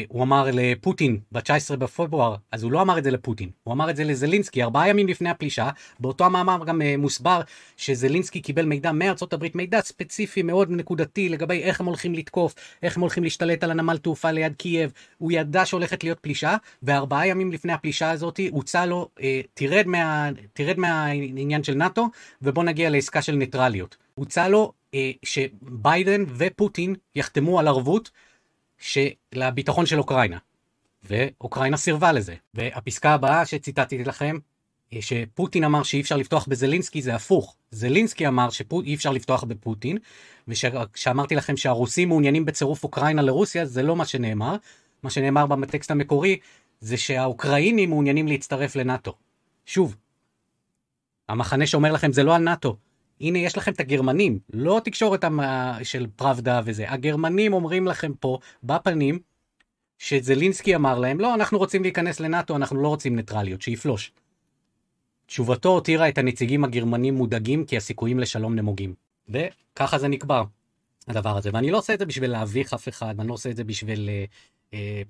הוא 0.09 0.23
אמר 0.23 0.49
לפוטין 0.53 1.19
ב-19 1.33 1.77
בפברואר, 1.77 2.37
אז 2.53 2.63
הוא 2.63 2.73
לא 2.73 2.83
אמר 2.83 2.99
את 2.99 3.05
זה 3.05 3.11
לפוטין, 3.11 3.51
הוא 3.65 3.75
אמר 3.75 3.91
את 3.91 3.97
זה 3.97 4.05
לזלינסקי 4.05 4.63
ארבעה 4.63 4.89
ימים 4.89 5.09
לפני 5.09 5.31
הפלישה, 5.31 5.71
באותו 6.01 6.25
המאמר 6.25 6.65
גם 6.65 6.83
אה, 6.83 6.97
מוסבר 6.97 7.41
שזלינסקי 7.77 8.41
קיבל 8.41 8.65
מידע 8.65 8.93
מארצות 8.93 9.33
הברית, 9.33 9.55
מידע 9.55 9.81
ספציפי 9.81 10.43
מאוד 10.43 10.71
נקודתי 10.71 11.29
לגבי 11.29 11.63
איך 11.63 11.81
הם 11.81 11.87
הולכים 11.87 12.15
לתקוף, 12.15 12.55
איך 12.83 12.97
הם 12.97 13.01
הולכים 13.01 13.25
להשתלט 13.25 13.65
על 13.65 13.71
הנמל 13.71 13.99
תעופה 13.99 14.31
ליד 14.31 14.55
קייב, 14.57 14.93
הוא 15.19 15.33
ידע 15.33 15.67
שהולכת 15.67 16.05
להיות 16.05 16.19
פלישה, 16.19 16.57
וארבעה 16.83 17.27
ימים 17.27 17.53
לפני 17.53 17.73
הפלישה 17.73 18.11
הזאת 18.11 18.41
הוצע 18.51 18.87
לו, 18.87 19.09
אה, 19.21 19.41
תרד, 19.55 19.85
מה, 19.87 20.31
תרד 20.53 20.79
מהעניין 20.79 21.65
של 21.65 21.75
נאט"ו, 21.75 22.09
ובוא 22.43 22.65
נגיע 22.65 22.91
לעסקה 22.91 23.23
של 23.23 23.35
ניטרליות. 23.35 23.97
הוצע 24.15 24.49
לו 24.49 24.73
אה, 24.95 25.11
שביידן 25.23 26.25
ופוטין 26.37 26.95
יחתמו 27.15 27.59
על 27.59 27.69
ערבות 27.69 28.11
לביטחון 29.33 29.87
של 29.87 29.99
אוקראינה. 29.99 30.39
ואוקראינה 31.05 31.77
סירבה 31.77 32.13
לזה. 32.13 32.35
והפסקה 32.55 33.15
הבאה 33.15 33.47
שציטטתי 33.47 34.05
לכם, 34.05 34.39
אה, 34.93 34.99
שפוטין 35.03 35.65
אמר 35.65 35.83
שאי 35.83 36.01
אפשר 36.01 36.17
לפתוח 36.17 36.47
בזלינסקי 36.49 37.03
זה 37.03 37.15
הפוך. 37.15 37.57
זלינסקי 37.71 38.29
אמר 38.29 38.51
שאי 38.51 38.95
אפשר 38.95 39.11
לפתוח 39.13 39.45
בפוטין, 39.45 39.99
וכשאמרתי 40.49 41.35
לכם 41.35 41.57
שהרוסים 41.57 42.09
מעוניינים 42.09 42.45
בצירוף 42.45 42.85
אוקראינה 42.85 43.23
לרוסיה, 43.23 43.65
זה 43.65 43.83
לא 43.83 43.97
מה 43.97 44.05
שנאמר. 44.05 44.57
מה 45.03 45.11
שנאמר 45.11 45.47
בטקסט 45.47 45.91
המקורי, 45.91 46.39
זה 46.81 46.97
שהאוקראינים 46.97 47.91
מעוניינים 47.91 48.29
להצטרף 48.29 48.77
לנאטו. 48.77 49.15
שוב, 49.67 49.97
המחנה 51.29 51.67
שאומר 51.67 51.93
לכם 51.93 52.13
זה 52.13 52.23
לא 52.23 52.37
על 52.37 52.43
נאטו, 52.43 52.77
הנה 53.21 53.39
יש 53.39 53.59
לכם 53.59 53.73
את 53.73 53.81
הגרמנים, 53.81 54.39
לא 54.53 54.81
תקשורת 54.85 55.25
של 55.83 56.07
פראבדה 56.17 56.61
וזה, 56.65 56.91
הגרמנים 56.91 57.53
אומרים 57.53 57.87
לכם 57.87 58.13
פה 58.21 58.39
בפנים 58.63 59.19
שזלינסקי 59.99 60.77
אמר 60.77 60.99
להם 60.99 61.21
לא 61.21 61.35
אנחנו 61.35 61.59
רוצים 61.59 61.83
להיכנס 61.83 62.21
לנאטו 62.21 62.57
אנחנו 62.57 62.83
לא 62.83 62.89
רוצים 62.89 63.17
ניטרליות 63.17 63.63
שיפלוש. 63.63 64.13
תשובתו 65.27 65.69
הותירה 65.69 66.09
את 66.09 66.19
הנציגים 66.19 66.65
הגרמנים 66.65 67.15
מודאגים 67.15 67.65
כי 67.65 67.77
הסיכויים 67.77 68.19
לשלום 68.19 68.55
נמוגים. 68.55 68.95
וככה 69.29 69.99
זה 69.99 70.09
נקבר 70.09 70.45
הדבר 71.09 71.37
הזה 71.37 71.51
ואני 71.53 71.71
לא 71.71 71.79
עושה 71.79 71.95
את 71.95 71.99
זה 71.99 72.07
בשביל 72.07 72.31
להביך 72.31 72.75
אף 72.75 72.89
אחד 72.89 73.15
ואני 73.19 73.29
לא 73.29 73.35
עושה 73.35 73.51
את 73.51 73.57
זה 73.57 73.65
בשביל 73.65 74.09
אה, 74.09 74.25
אה, 74.75 75.03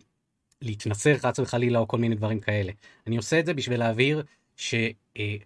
להתנצר 0.62 1.18
חס 1.18 1.38
וחלילה 1.38 1.78
או 1.78 1.88
כל 1.88 1.98
מיני 1.98 2.14
דברים 2.14 2.40
כאלה. 2.40 2.72
אני 3.06 3.16
עושה 3.16 3.40
את 3.40 3.46
זה 3.46 3.54
בשביל 3.54 3.78
להבהיר 3.78 4.22
ש... 4.56 4.74
אה, 5.18 5.36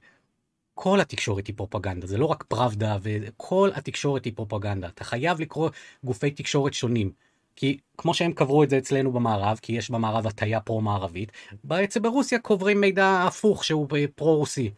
כל 0.75 1.01
התקשורת 1.01 1.47
היא 1.47 1.57
פרופגנדה, 1.57 2.07
זה 2.07 2.19
לא 2.19 2.27
רק 2.27 2.45
פראבדה, 2.49 2.97
וכל 3.03 3.71
התקשורת 3.75 4.25
היא 4.25 4.33
פרופגנדה. 4.37 4.89
אתה 4.89 5.05
חייב 5.05 5.41
לקרוא 5.41 5.71
גופי 6.05 6.31
תקשורת 6.31 6.75
שונים. 6.75 7.13
כי 7.57 7.79
כמו 7.99 8.15
שהם 8.15 8.33
קברו 8.33 8.63
את 8.63 8.71
זה 8.71 8.79
אצלנו 8.79 9.13
במערב, 9.13 9.59
כי 9.63 9.73
יש 9.73 9.91
במערב 9.91 10.27
הטיה 10.27 10.61
פרו-מערבית, 10.61 11.33
בעצם 11.65 12.03
ברוסיה 12.03 12.39
קוברים 12.39 12.81
מידע 12.81 13.23
הפוך 13.27 13.65
שהוא 13.65 13.89
פרו-רוסי. 14.15 14.71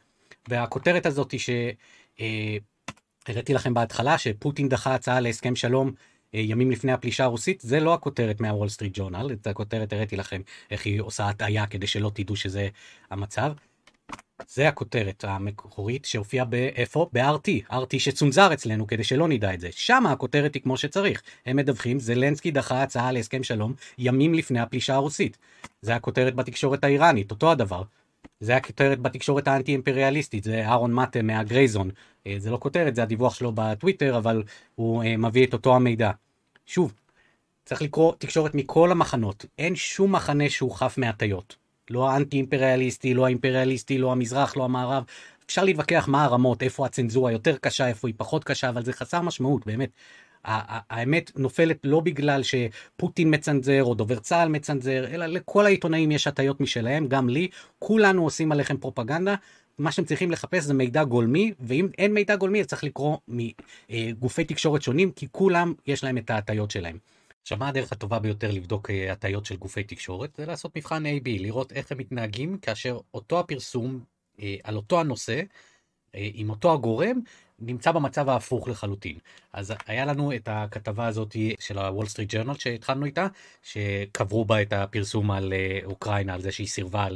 והכותרת 0.48 1.06
הזאת 1.06 1.34
שהראיתי 1.38 2.62
אה, 3.28 3.54
לכם 3.54 3.74
בהתחלה, 3.74 4.18
שפוטין 4.18 4.68
דחה 4.68 4.94
הצעה 4.94 5.20
להסכם 5.20 5.56
שלום 5.56 5.92
אה, 6.34 6.40
ימים 6.40 6.70
לפני 6.70 6.92
הפלישה 6.92 7.24
הרוסית, 7.24 7.60
זה 7.60 7.80
לא 7.80 7.94
הכותרת 7.94 8.40
מהוול 8.40 8.68
סטריט 8.68 8.92
ג'ורנל, 8.98 9.30
את 9.32 9.46
הכותרת 9.46 9.92
הראיתי 9.92 10.16
לכם 10.16 10.40
איך 10.70 10.86
היא 10.86 11.00
עושה 11.00 11.28
הטעיה 11.28 11.66
כדי 11.66 11.86
שלא 11.86 12.10
תדעו 12.14 12.36
שזה 12.36 12.68
המצב. 13.10 13.52
זה 14.48 14.68
הכותרת 14.68 15.24
המקורית 15.28 16.04
שהופיעה 16.04 16.44
באיפה? 16.44 17.06
ב-RT, 17.12 17.72
RT 17.72 17.98
שצונזר 17.98 18.52
אצלנו 18.52 18.86
כדי 18.86 19.04
שלא 19.04 19.28
נדע 19.28 19.54
את 19.54 19.60
זה. 19.60 19.68
שם 19.70 20.06
הכותרת 20.06 20.54
היא 20.54 20.62
כמו 20.62 20.76
שצריך. 20.76 21.22
הם 21.46 21.56
מדווחים, 21.56 22.00
זלנסקי 22.00 22.50
דחה 22.50 22.82
הצעה 22.82 23.12
להסכם 23.12 23.42
שלום 23.42 23.74
ימים 23.98 24.34
לפני 24.34 24.60
הפלישה 24.60 24.94
הרוסית. 24.94 25.38
זה 25.82 25.94
הכותרת 25.94 26.34
בתקשורת 26.34 26.84
האיראנית, 26.84 27.30
אותו 27.30 27.50
הדבר. 27.50 27.82
זה 28.40 28.56
הכותרת 28.56 29.00
בתקשורת 29.00 29.48
האנטי-אימפריאליסטית, 29.48 30.44
זה 30.44 30.64
אהרון 30.64 30.94
מטה 30.94 31.22
מהגרייזון. 31.22 31.90
אה, 32.26 32.34
זה 32.38 32.50
לא 32.50 32.56
כותרת, 32.56 32.94
זה 32.94 33.02
הדיווח 33.02 33.34
שלו 33.34 33.52
בטוויטר, 33.54 34.18
אבל 34.18 34.42
הוא 34.74 35.02
אה, 35.02 35.16
מביא 35.16 35.46
את 35.46 35.52
אותו 35.52 35.76
המידע. 35.76 36.10
שוב, 36.66 36.94
צריך 37.64 37.82
לקרוא 37.82 38.12
תקשורת 38.18 38.54
מכל 38.54 38.90
המחנות. 38.92 39.44
אין 39.58 39.76
שום 39.76 40.12
מחנה 40.12 40.50
שהוא 40.50 40.72
חף 40.72 40.94
מהטיות. 40.98 41.61
לא 41.92 42.10
האנטי-אימפריאליסטי, 42.10 43.14
לא 43.14 43.26
האימפריאליסטי, 43.26 43.98
לא 43.98 44.12
המזרח, 44.12 44.56
לא 44.56 44.64
המערב. 44.64 45.04
אפשר 45.46 45.64
להתווכח 45.64 46.08
מה 46.08 46.24
הרמות, 46.24 46.62
איפה 46.62 46.86
הצנזורה 46.86 47.32
יותר 47.32 47.56
קשה, 47.56 47.88
איפה 47.88 48.08
היא 48.08 48.14
פחות 48.16 48.44
קשה, 48.44 48.68
אבל 48.68 48.84
זה 48.84 48.92
חסר 48.92 49.20
משמעות, 49.20 49.66
באמת. 49.66 49.90
האמת 50.44 51.30
נופלת 51.36 51.78
לא 51.84 52.00
בגלל 52.00 52.42
שפוטין 52.42 53.34
מצנזר 53.34 53.84
או 53.84 53.94
דובר 53.94 54.18
צה"ל 54.18 54.48
מצנזר, 54.48 55.06
אלא 55.12 55.26
לכל 55.26 55.66
העיתונאים 55.66 56.10
יש 56.10 56.26
הטיות 56.26 56.60
משלהם, 56.60 57.08
גם 57.08 57.28
לי, 57.28 57.48
כולנו 57.78 58.24
עושים 58.24 58.52
עליכם 58.52 58.76
פרופגנדה. 58.76 59.34
מה 59.78 59.92
שהם 59.92 60.04
צריכים 60.04 60.30
לחפש 60.30 60.62
זה 60.64 60.74
מידע 60.74 61.04
גולמי, 61.04 61.52
ואם 61.60 61.88
אין 61.98 62.14
מידע 62.14 62.36
גולמי 62.36 62.60
אז 62.60 62.66
צריך 62.66 62.84
לקרוא 62.84 63.16
מגופי 63.28 64.44
תקשורת 64.44 64.82
שונים, 64.82 65.10
כי 65.10 65.26
כולם 65.32 65.74
יש 65.86 66.04
להם 66.04 66.18
את 66.18 66.30
ההטיות 66.30 66.70
שלהם. 66.70 66.98
עכשיו, 67.42 67.58
מה 67.58 67.68
הדרך 67.68 67.92
הטובה 67.92 68.18
ביותר 68.18 68.50
לבדוק 68.50 68.90
אה, 68.90 69.12
הטיות 69.12 69.46
של 69.46 69.56
גופי 69.56 69.84
תקשורת? 69.84 70.36
זה 70.36 70.46
לעשות 70.46 70.76
מבחן 70.76 71.06
A-B, 71.06 71.24
לראות 71.24 71.72
איך 71.72 71.92
הם 71.92 71.98
מתנהגים 71.98 72.58
כאשר 72.58 72.98
אותו 73.14 73.40
הפרסום 73.40 74.04
אה, 74.40 74.56
על 74.64 74.76
אותו 74.76 75.00
הנושא, 75.00 75.40
אה, 76.14 76.28
עם 76.34 76.50
אותו 76.50 76.72
הגורם, 76.72 77.20
נמצא 77.58 77.92
במצב 77.92 78.28
ההפוך 78.28 78.68
לחלוטין. 78.68 79.18
אז 79.52 79.72
היה 79.86 80.04
לנו 80.04 80.34
את 80.34 80.48
הכתבה 80.52 81.06
הזאת 81.06 81.36
של 81.58 81.78
הוול 81.78 82.06
סטריט 82.06 82.34
ג'רנל 82.34 82.54
שהתחלנו 82.54 83.06
איתה, 83.06 83.26
שקברו 83.62 84.44
בה 84.44 84.62
את 84.62 84.72
הפרסום 84.72 85.30
על 85.30 85.52
אה, 85.52 85.78
אוקראינה, 85.84 86.34
על 86.34 86.40
זה 86.40 86.52
שהיא 86.52 86.66
סירבה 86.66 87.06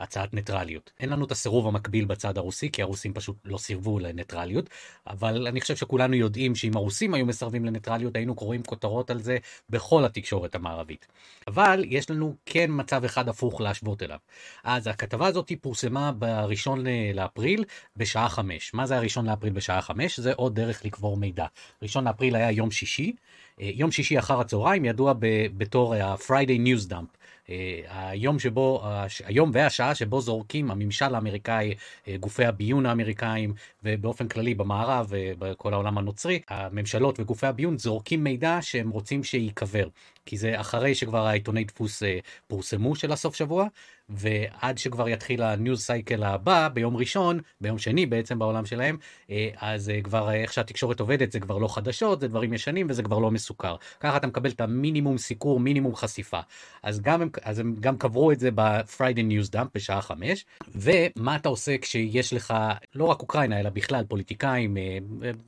להצעת 0.00 0.34
ניטרליות. 0.34 0.92
אין 1.00 1.08
לנו 1.08 1.24
את 1.24 1.30
הסירוב 1.30 1.66
המקביל 1.66 2.04
בצד 2.04 2.38
הרוסי, 2.38 2.70
כי 2.72 2.82
הרוסים 2.82 3.14
פשוט 3.14 3.36
לא 3.44 3.58
סירבו 3.58 3.98
לניטרליות, 3.98 4.70
אבל 5.06 5.46
אני 5.46 5.60
חושב 5.60 5.76
שכולנו 5.76 6.14
יודעים 6.14 6.54
שאם 6.54 6.76
הרוסים 6.76 7.14
היו 7.14 7.26
מסרבים 7.26 7.64
לניטרליות, 7.64 8.16
היינו 8.16 8.34
קוראים 8.34 8.62
כותרות 8.62 9.10
על 9.10 9.22
זה 9.22 9.38
בכל 9.70 10.04
התקשורת 10.04 10.54
המערבית. 10.54 11.06
אבל 11.46 11.84
יש 11.88 12.10
לנו 12.10 12.34
כן 12.46 12.70
מצב 12.70 13.04
אחד 13.04 13.28
הפוך 13.28 13.60
להשוות 13.60 14.02
אליו. 14.02 14.18
אז 14.64 14.86
הכתבה 14.86 15.26
הזאת 15.26 15.52
פורסמה 15.60 16.12
בראשון 16.12 16.84
לאפריל 17.14 17.64
בשעה 17.96 18.28
חמש. 18.28 18.74
מה 18.74 18.86
זה 18.86 18.96
הראשון 18.96 19.26
לאפריל 19.26 19.52
בשעה 19.52 19.82
חמש? 19.82 20.20
זה 20.20 20.32
עוד 20.32 20.54
דרך 20.54 20.84
לקבור 20.84 21.16
מידע. 21.16 21.46
ראשון 21.82 22.04
לאפריל 22.04 22.36
היה 22.36 22.50
יום 22.50 22.70
שישי. 22.70 23.12
אה, 23.60 23.70
יום 23.74 23.90
שישי 23.90 24.18
אחר 24.18 24.40
הצהריים 24.40 24.84
ידוע 24.84 25.14
בתור 25.56 25.94
ה-Friday 25.94 26.58
News 26.66 26.90
Dump. 26.90 27.16
אה, 27.50 27.80
היום 28.10 28.38
שבו, 28.38 28.82
היום 29.24 29.50
והשעה 29.52 29.94
שבו 29.94 30.20
זורקים 30.20 30.70
הממשל 30.70 31.14
האמריקאי, 31.14 31.74
אה, 32.08 32.16
גופי 32.16 32.44
הביון 32.44 32.86
האמריקאים 32.86 33.54
ובאופן 33.84 34.28
כללי 34.28 34.54
במערב 34.54 35.06
ובכל 35.08 35.72
העולם 35.72 35.98
הנוצרי, 35.98 36.40
הממשלות 36.48 37.20
וגופי 37.20 37.46
הביון 37.46 37.78
זורקים 37.78 38.24
מידע 38.24 38.58
שהם 38.60 38.90
רוצים 38.90 39.24
שייקבר. 39.24 39.88
כי 40.26 40.36
זה 40.36 40.60
אחרי 40.60 40.94
שכבר 40.94 41.26
העיתוני 41.26 41.64
דפוס 41.64 42.02
פורסמו 42.46 42.96
של 42.96 43.12
הסוף 43.12 43.34
שבוע, 43.34 43.66
ועד 44.08 44.78
שכבר 44.78 45.08
יתחיל 45.08 45.42
הניוז 45.42 45.82
סייקל 45.82 46.22
הבא 46.22 46.68
ביום 46.68 46.96
ראשון, 46.96 47.40
ביום 47.60 47.78
שני 47.78 48.06
בעצם 48.06 48.38
בעולם 48.38 48.66
שלהם, 48.66 48.96
אה, 49.30 49.48
אז 49.56 49.90
אה, 49.90 50.02
כבר 50.02 50.32
איך 50.32 50.52
שהתקשורת 50.52 51.00
עובדת 51.00 51.32
זה 51.32 51.40
כבר 51.40 51.58
לא 51.58 51.74
חדשות, 51.74 52.20
זה 52.20 52.28
דברים 52.28 52.52
ישנים 52.52 52.86
וזה 52.90 53.02
כבר 53.02 53.18
לא 53.18 53.30
מסוכר. 53.30 53.76
ככה 54.00 54.16
אתה 54.16 54.26
מקבל 54.26 54.50
את 54.50 54.60
המינימום 54.60 55.18
סיקור, 55.18 55.60
מינימום 55.60 55.96
חשיפה. 55.96 56.40
אז 56.82 57.00
גם 57.00 57.22
הם, 57.22 57.28
אז 57.42 57.58
הם 57.58 57.74
גם 57.80 57.98
קברו 57.98 58.32
את 58.32 58.40
זה 58.40 58.50
ב-Friday 58.54 59.30
News 59.30 59.52
Dump 59.52 59.68
בשעה 59.74 60.02
חמש, 60.02 60.44
ומה 60.74 61.36
אתה 61.36 61.48
עושה 61.48 61.78
כשיש 61.78 62.32
לך 62.32 62.54
לא 62.94 63.04
רק 63.04 63.20
אוקראינה 63.20 63.60
אלא 63.60 63.70
בכלל 63.70 64.04
פוליטיקאים, 64.08 64.76
אה, 64.76 64.98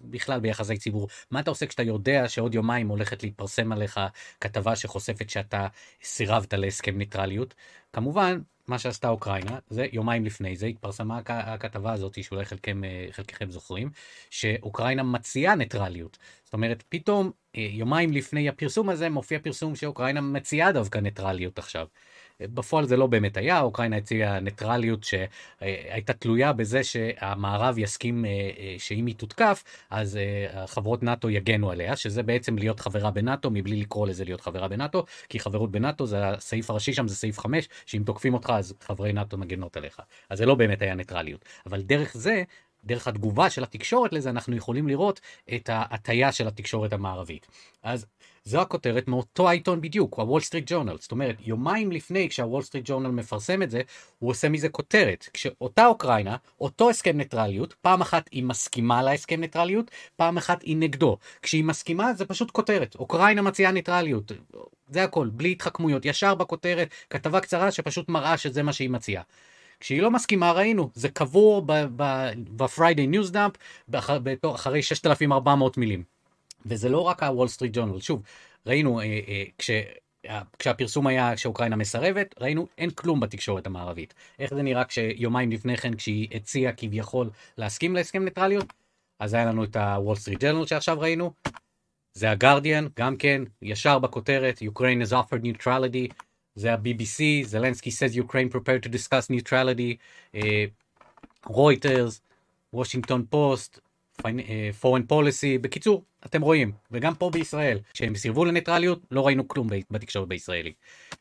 בכלל 0.00 0.40
ביחסי 0.40 0.76
ציבור, 0.76 1.09
מה 1.30 1.40
אתה 1.40 1.50
עושה 1.50 1.66
כשאתה 1.66 1.83
יודע 1.83 2.28
שעוד 2.28 2.54
יומיים 2.54 2.88
הולכת 2.88 3.23
להתפרסם 3.23 3.73
עליך 3.73 4.00
כתבה 4.40 4.76
שחושפת 4.76 5.30
שאתה 5.30 5.66
סירבת 6.02 6.54
להסכם 6.54 6.99
ניטרליות? 6.99 7.54
כמובן, 7.92 8.38
מה 8.68 8.78
שעשתה 8.78 9.08
אוקראינה, 9.08 9.58
זה 9.70 9.87
יומיים 9.92 10.25
לפני 10.25 10.56
זה 10.56 10.66
התפרסמה 10.66 11.20
הכתבה 11.26 11.92
הזאת, 11.92 12.25
שאולי 12.25 12.44
חלקם, 12.44 12.84
אה, 12.84 13.06
חלקכם 13.10 13.50
זוכרים, 13.50 13.90
שאוקראינה 14.30 15.02
מציעה 15.02 15.54
ניטרליות. 15.54 16.18
זאת 16.44 16.52
אומרת, 16.52 16.82
פתאום 16.88 17.30
אה, 17.56 17.68
יומיים 17.70 18.12
לפני 18.12 18.48
הפרסום 18.48 18.88
הזה 18.88 19.10
מופיע 19.10 19.38
פרסום 19.38 19.76
שאוקראינה 19.76 20.20
מציעה 20.20 20.72
דווקא 20.72 20.98
ניטרליות 20.98 21.58
עכשיו. 21.58 21.87
בפועל 22.40 22.87
זה 22.87 22.97
לא 22.97 23.07
באמת 23.07 23.37
היה, 23.37 23.61
אוקראינה 23.61 23.97
הציעה 23.97 24.40
ניטרליות 24.40 25.04
שהייתה 25.04 26.12
תלויה 26.12 26.52
בזה 26.52 26.85
שהמערב 26.85 27.78
יסכים 27.78 28.25
אה, 28.25 28.30
אה, 28.30 28.75
שאם 28.78 29.07
היא 29.07 29.14
תותקף, 29.14 29.64
אז 29.90 30.16
אה, 30.16 30.66
חברות 30.66 31.02
נאט"ו 31.02 31.30
יגנו 31.30 31.71
עליה, 31.71 31.97
שזה 31.97 32.23
בעצם 32.23 32.59
להיות 32.59 32.80
חברה 32.80 33.11
בנאט"ו 33.11 33.50
מבלי 33.50 33.76
לקרוא 33.76 34.07
לזה 34.07 34.25
להיות 34.25 34.40
חברה 34.40 34.68
בנאט"ו, 34.68 35.04
כי 35.28 35.40
חברות 35.40 35.71
בנאט"ו 35.71 36.07
זה 36.07 36.28
הסעיף 36.28 36.71
הראשי 36.71 36.92
שם 36.92 37.09
זה 37.09 37.16
סעיף 37.16 37.38
5, 37.38 37.68
שאם 37.87 38.02
תוקפים 38.07 38.35
אותך 38.35 38.52
אז 38.57 38.75
חברי 38.80 39.12
נאט"ו 39.12 39.38
מגנות 39.38 39.76
עליך. 39.76 40.00
אז 40.30 40.38
זה 40.38 40.47
לא 40.47 40.54
באמת 40.54 40.83
היה 40.83 40.95
ניטרליות. 40.95 41.45
אבל 41.66 41.83
דרך 41.83 42.16
זה 42.16 42.42
דרך 42.85 43.09
התגובה 43.09 43.50
של 43.50 43.62
התקשורת 43.62 44.12
לזה 44.12 44.30
אנחנו 44.30 44.57
יכולים 44.57 44.88
לראות 44.88 45.21
את 45.54 45.68
ההטייה 45.73 46.33
של 46.33 46.49
התקשורת 46.49 46.92
המערבית. 46.92 47.47
אז 47.83 48.07
זו 48.49 48.61
הכותרת 48.61 49.09
מאותו 49.09 49.49
העיתון 49.49 49.81
בדיוק, 49.81 50.19
הוול 50.19 50.40
סטריט 50.40 50.64
ג'ורנל. 50.67 50.97
זאת 51.00 51.12
אומרת, 51.12 51.37
יומיים 51.40 51.93
לפני 51.93 52.28
כשהוול 52.28 52.62
סטריט 52.62 52.85
ג'ורנל 52.88 53.09
מפרסם 53.09 53.62
את 53.62 53.71
זה, 53.71 53.81
הוא 54.19 54.31
עושה 54.31 54.49
מזה 54.49 54.69
כותרת. 54.69 55.28
כשאותה 55.33 55.87
אוקראינה, 55.87 56.37
אותו 56.61 56.90
הסכם 56.90 57.17
ניטרליות, 57.17 57.75
פעם 57.75 58.00
אחת 58.00 58.28
היא 58.33 58.43
מסכימה 58.43 59.02
להסכם 59.02 59.40
ניטרליות, 59.40 59.90
פעם 60.17 60.37
אחת 60.37 60.62
היא 60.62 60.76
נגדו. 60.76 61.19
כשהיא 61.43 61.64
מסכימה 61.64 62.14
זה 62.14 62.25
פשוט 62.25 62.50
כותרת. 62.50 62.95
אוקראינה 62.99 63.43
מציעה 63.43 63.73
ניטרליות. 63.73 64.33
זה 64.88 65.05
הכל, 65.05 65.28
בלי 65.33 65.52
התחכמויות. 65.52 66.05
ישר 66.05 66.35
בכותרת, 66.35 66.88
כתבה 67.11 67.40
קצרה 67.40 67.71
שפשוט 67.71 68.09
מראה 68.09 68.37
שזה 68.37 68.62
מה 68.62 68.73
שהיא 68.73 68.90
מציעה. 68.90 69.23
כשהיא 69.81 70.02
לא 70.02 70.11
מסכימה 70.11 70.52
ראינו, 70.52 70.90
זה 70.95 71.09
קבור 71.09 71.62
ב- 71.66 72.03
Friday 72.03 73.14
News 73.14 73.33
Dump 73.33 73.95
אחרי 74.55 74.83
6,400 74.83 75.76
מילים. 75.78 76.17
וזה 76.68 76.88
לא 76.88 77.00
רק 77.00 77.22
הוול 77.22 77.48
סטריט 77.48 77.72
ג'ורנל, 77.75 78.00
שוב, 78.00 78.22
ראינו 78.66 79.00
אה, 79.00 79.04
אה, 79.04 79.44
כש... 79.58 79.70
כשהפרסום 80.58 81.06
היה 81.06 81.37
שאוקראינה 81.37 81.76
מסרבת, 81.76 82.34
ראינו 82.40 82.66
אין 82.78 82.90
כלום 82.90 83.20
בתקשורת 83.20 83.66
המערבית. 83.66 84.14
איך 84.38 84.54
זה 84.54 84.62
נראה 84.62 84.84
כשיומיים 84.84 85.50
לפני 85.50 85.76
כן, 85.76 85.94
כשהיא 85.94 86.28
הציעה 86.34 86.72
כביכול 86.72 87.30
להסכים 87.58 87.94
להסכם 87.94 88.25
ניטרליות? 88.25 88.72
אז 89.20 89.34
היה 89.34 89.44
לנו 89.44 89.64
את 89.64 89.76
הוול 89.76 90.16
סטריט 90.16 90.40
ג'רנל 90.40 90.66
שעכשיו 90.66 91.00
ראינו, 91.00 91.32
זה 92.14 92.30
הגרדיאן, 92.30 92.87
גם 92.98 93.16
כן, 93.16 93.42
ישר 93.62 93.98
בכותרת, 93.98 94.62
Ukraine 94.62 95.06
has 95.08 95.12
offered 95.12 95.42
neutrality, 95.42 96.14
זה 96.54 96.72
ה-BBC, 96.72 97.44
זלנסקי 97.44 97.90
says 97.90 98.16
Ukraine 98.16 98.54
prepared 98.54 98.87
to 98.87 98.88
discuss 98.88 99.30
neutrality, 99.30 99.94
רויטרס, 101.46 102.20
וושינגטון 102.72 103.25
פוסט, 103.30 103.80
Foreign 104.80 105.02
Policy, 105.02 105.59
בקיצור, 105.58 106.02
אתם 106.26 106.42
רואים, 106.42 106.72
וגם 106.90 107.14
פה 107.14 107.30
בישראל, 107.30 107.78
כשהם 107.92 108.14
סירבו 108.14 108.44
לניטרליות, 108.44 109.00
לא 109.10 109.26
ראינו 109.26 109.48
כלום 109.48 109.68
בתקשורת 109.90 110.28
הישראלית. 110.28 110.73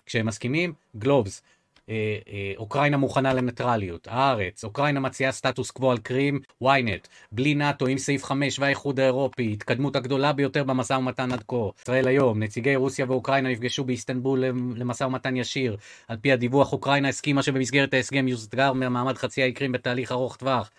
כשהם 0.05 0.25
מסכימים, 0.25 0.73
גלובס, 0.97 1.41
אה, 1.89 2.17
אה, 2.29 2.53
אוקראינה 2.57 2.97
מוכנה 2.97 3.33
לניטרליות, 3.33 4.07
הארץ, 4.11 4.63
אוקראינה 4.63 4.99
מציעה 4.99 5.31
סטטוס 5.31 5.71
קוו 5.71 5.91
על 5.91 5.97
קרים, 5.97 6.39
ynet, 6.63 7.07
בלי 7.31 7.55
נאט"ו 7.55 7.87
עם 7.87 7.97
סעיף 7.97 8.23
5 8.23 8.59
והאיחוד 8.59 8.99
האירופי, 8.99 9.53
התקדמות 9.53 9.95
הגדולה 9.95 10.33
ביותר 10.33 10.63
במשא 10.63 10.93
ומתן 10.93 11.31
עד 11.31 11.43
כה. 11.47 11.55
ישראל 11.81 12.07
היום, 12.07 12.43
נציגי 12.43 12.75
רוסיה 12.75 13.05
ואוקראינה 13.09 13.49
נפגשו 13.49 13.83
באיסטנבול 13.83 14.45
למשא 14.75 15.03
ומתן 15.03 15.35
ישיר. 15.35 15.77
על 16.07 16.17
פי 16.17 16.31
הדיווח, 16.31 16.73
אוקראינה 16.73 17.09
הסכימה 17.09 17.43
שבמסגרת 17.43 17.93
ההסכם 17.93 18.27
יוסגר 18.27 18.73
מעמד 18.73 19.17
חצי 19.17 19.41
האי 19.41 19.51
קרים 19.51 19.71
בתהליך 19.71 20.11
ארוך 20.11 20.35
טווח. 20.35 20.71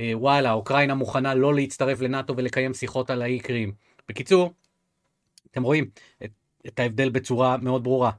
אה, 0.00 0.12
וואלה, 0.14 0.52
אוקראינה 0.52 0.94
מוכנה 0.94 1.34
לא 1.34 1.54
להצטרף 1.54 2.00
לנאט"ו 2.00 2.36
ולקיים 2.36 2.74
שיחות 2.74 3.10
על 3.10 3.22
האי 3.22 3.40
קרים. 3.40 3.72
בקיצור, 4.08 4.52
אתם 5.50 5.62
רואים 5.62 5.90
את, 6.24 6.30
את 6.66 6.78
ההבדל 6.78 7.10
בצורה 7.10 7.56
מאוד 7.56 7.84
ברורה. 7.84 8.10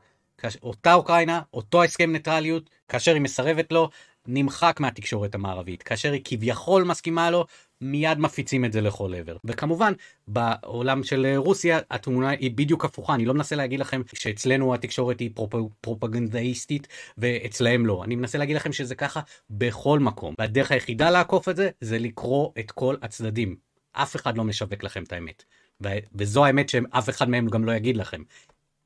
אותה 0.63 0.93
אוקראינה, 0.93 1.41
אותו 1.53 1.83
הסכם 1.83 2.11
ניטרליות, 2.11 2.69
כאשר 2.87 3.13
היא 3.13 3.21
מסרבת 3.21 3.71
לו, 3.71 3.89
נמחק 4.29 4.79
מהתקשורת 4.79 5.35
המערבית. 5.35 5.83
כאשר 5.83 6.11
היא 6.11 6.21
כביכול 6.23 6.83
מסכימה 6.83 7.31
לו, 7.31 7.45
מיד 7.81 8.19
מפיצים 8.19 8.65
את 8.65 8.73
זה 8.73 8.81
לכל 8.81 9.13
עבר. 9.15 9.37
וכמובן, 9.45 9.93
בעולם 10.27 11.03
של 11.03 11.33
רוסיה 11.37 11.79
התמונה 11.91 12.29
היא 12.29 12.51
בדיוק 12.51 12.85
הפוכה, 12.85 13.15
אני 13.15 13.25
לא 13.25 13.33
מנסה 13.33 13.55
להגיד 13.55 13.79
לכם 13.79 14.01
שאצלנו 14.13 14.73
התקשורת 14.73 15.19
היא 15.19 15.29
פרופ... 15.33 15.53
פרופגנדאיסטית 15.81 16.87
ואצלהם 17.17 17.85
לא. 17.85 18.03
אני 18.03 18.15
מנסה 18.15 18.37
להגיד 18.37 18.55
לכם 18.55 18.73
שזה 18.73 18.95
ככה 18.95 19.21
בכל 19.49 19.99
מקום. 19.99 20.35
והדרך 20.39 20.71
היחידה 20.71 21.09
לעקוף 21.09 21.49
את 21.49 21.55
זה, 21.55 21.69
זה 21.81 21.99
לקרוא 21.99 22.51
את 22.59 22.71
כל 22.71 22.95
הצדדים. 23.01 23.55
אף 23.91 24.15
אחד 24.15 24.37
לא 24.37 24.43
משווק 24.43 24.83
לכם 24.83 25.03
את 25.03 25.13
האמת. 25.13 25.43
ו... 25.83 25.87
וזו 26.15 26.45
האמת 26.45 26.69
שאף 26.69 27.09
אחד 27.09 27.29
מהם 27.29 27.47
גם 27.47 27.65
לא 27.65 27.71
יגיד 27.71 27.97
לכם. 27.97 28.21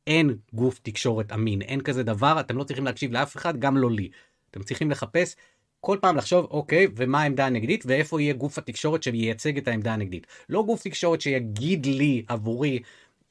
אין 0.07 0.35
גוף 0.53 0.79
תקשורת 0.83 1.31
אמין, 1.31 1.61
אין 1.61 1.81
כזה 1.81 2.03
דבר, 2.03 2.39
אתם 2.39 2.57
לא 2.57 2.63
צריכים 2.63 2.85
להקשיב 2.85 3.11
לאף 3.11 3.37
אחד, 3.37 3.59
גם 3.59 3.77
לא 3.77 3.91
לי. 3.91 4.09
אתם 4.53 4.63
צריכים 4.63 4.91
לחפש 4.91 5.35
כל 5.79 5.97
פעם 6.01 6.17
לחשוב, 6.17 6.47
אוקיי, 6.51 6.87
ומה 6.95 7.21
העמדה 7.21 7.45
הנגדית, 7.45 7.83
ואיפה 7.87 8.21
יהיה 8.21 8.33
גוף 8.33 8.57
התקשורת 8.57 9.03
שייצג 9.03 9.57
את 9.57 9.67
העמדה 9.67 9.93
הנגדית. 9.93 10.27
לא 10.49 10.63
גוף 10.63 10.83
תקשורת 10.83 11.21
שיגיד 11.21 11.85
לי, 11.85 12.23
עבורי, 12.27 12.79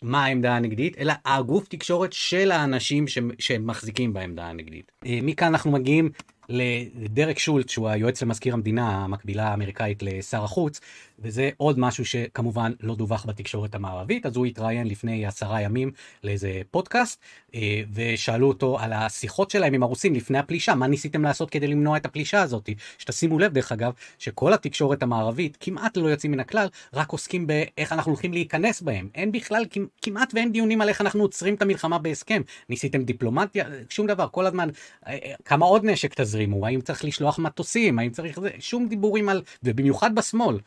מה 0.02 0.24
העמדה 0.24 0.56
הנגדית, 0.56 0.98
אלא 0.98 1.12
הגוף 1.24 1.68
תקשורת 1.68 2.12
של 2.12 2.50
האנשים 2.50 3.04
שמחזיקים 3.38 4.12
בעמדה 4.12 4.46
הנגדית. 4.46 4.92
אה, 5.06 5.18
מכאן 5.22 5.46
אנחנו 5.46 5.70
מגיעים 5.70 6.10
לדרק 6.48 7.38
שולט, 7.38 7.68
שהוא 7.68 7.88
היועץ 7.88 8.22
למזכיר 8.22 8.54
המדינה, 8.54 9.04
המקבילה 9.04 9.48
האמריקאית 9.48 10.02
לשר 10.02 10.44
החוץ, 10.44 10.80
וזה 11.22 11.50
עוד 11.56 11.78
משהו 11.78 12.04
שכמובן 12.04 12.72
לא 12.80 12.94
דווח 12.94 13.26
בתקשורת 13.26 13.74
המערבית, 13.74 14.26
אז 14.26 14.36
הוא 14.36 14.46
התראיין 14.46 14.86
לפני 14.86 15.26
עשרה 15.26 15.60
ימים 15.60 15.92
לאיזה 16.24 16.60
פודקאסט, 16.70 17.20
אה, 17.54 17.82
ושאלו 17.94 18.48
אותו 18.48 18.78
על 18.78 18.92
השיחות 18.92 19.50
שלהם 19.50 19.74
עם 19.74 19.82
הרוסים 19.82 20.14
לפני 20.14 20.38
הפלישה, 20.38 20.74
מה 20.74 20.86
ניסיתם 20.86 21.22
לעשות 21.22 21.50
כדי 21.50 21.66
למנוע 21.66 21.96
את 21.96 22.06
הפלישה 22.06 22.42
הזאת? 22.42 22.68
שתשימו 22.98 23.38
לב, 23.38 23.52
דרך 23.52 23.72
אגב, 23.72 23.92
שכל 24.18 24.52
התקשורת 24.52 25.02
המערבית, 25.02 25.56
כמעט 25.60 25.96
ללא 25.96 26.08
יוצאים 26.08 26.32
מן 26.32 26.40
הכלל, 26.40 26.68
רק 26.94 27.10
עוסקים 27.10 27.46
באיך 27.46 27.92
אנחנו 27.92 28.12
הולכים 28.12 28.32
להיכנס 28.32 28.82
בהם. 28.82 29.08
אין 29.14 29.32
בכלל, 29.32 29.64
כמעט 30.02 30.34
ואין 30.34 30.52
דיונים 30.52 30.80
על 30.80 30.88
איך 30.88 31.00
אנחנו 31.00 31.22
עוצרים 31.22 31.54
את 31.54 31.62
המלחמה 31.62 31.98
בהסכם. 31.98 32.42
ניסיתם 32.68 33.02
דיפלומטיה, 33.02 33.64
שום 33.88 34.06
דבר, 34.06 34.28
כל 34.30 34.46
הזמן, 34.46 34.68
אה, 35.06 35.12
אה, 35.12 35.34
כמה 35.44 35.66
עוד 35.66 35.84
נשק 35.84 36.20
תזרימו, 36.20 36.66
האם 36.66 36.80
צריך 36.80 37.04
לשלוח 37.04 37.38
מטוסים, 37.38 37.98
האם 37.98 38.10
צריך, 38.10 38.38
שום 38.58 38.88
דיבורים 38.88 39.28
על, 39.28 39.42
ובמיוחד 39.62 40.14
בשמאל, 40.14 40.58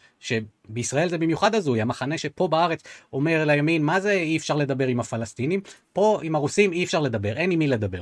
שבישראל 0.67 1.09
זה 1.09 1.17
במיוחד 1.17 1.55
הזוי, 1.55 1.81
המחנה 1.81 2.17
שפה 2.17 2.47
בארץ 2.47 2.83
אומר 3.13 3.45
לימין, 3.45 3.83
מה 3.83 3.99
זה 3.99 4.11
אי 4.11 4.37
אפשר 4.37 4.55
לדבר 4.55 4.87
עם 4.87 4.99
הפלסטינים, 4.99 5.61
פה 5.93 6.19
עם 6.23 6.35
הרוסים 6.35 6.73
אי 6.73 6.83
אפשר 6.83 6.99
לדבר, 6.99 7.37
אין 7.37 7.51
עם 7.51 7.59
מי 7.59 7.67
לדבר. 7.67 8.01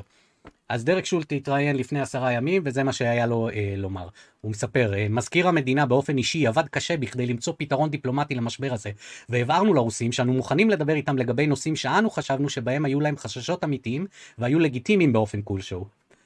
אז 0.70 0.86
דרק 0.86 1.06
שולט 1.06 1.34
התראיין 1.34 1.76
לפני 1.76 2.02
עשרה 2.02 2.32
ימים, 2.32 2.62
וזה 2.66 2.84
מה 2.84 2.94
שהיה 2.94 3.26
לו 3.26 3.50
אה, 3.50 3.74
לומר. 3.78 4.08
הוא 4.42 4.52
מספר, 4.52 4.94
אה, 4.94 5.08
מזכיר 5.10 5.48
המדינה 5.48 5.86
באופן 5.86 6.18
אישי 6.18 6.48
עבד 6.48 6.68
קשה 6.68 6.98
בכדי 6.98 7.26
למצוא 7.26 7.54
פתרון 7.58 7.90
דיפלומטי 7.90 8.36
למשבר 8.36 8.74
הזה, 8.74 8.92
והבהרנו 9.30 9.74
לרוסים 9.74 10.12
שאנו 10.12 10.34
מוכנים 10.34 10.70
לדבר 10.70 10.94
איתם 10.94 11.18
לגבי 11.18 11.48
נושאים 11.48 11.76
שאנו 11.76 12.10
חשבנו 12.10 12.50
שבהם 12.50 12.86
היו 12.86 13.00
להם 13.00 13.18
חששות 13.18 13.64
אמיתיים, 13.64 14.08
והיו 14.38 14.60
לגיטימיים 14.60 15.14
באופן 15.14 15.42
כלשהו. 15.44 15.86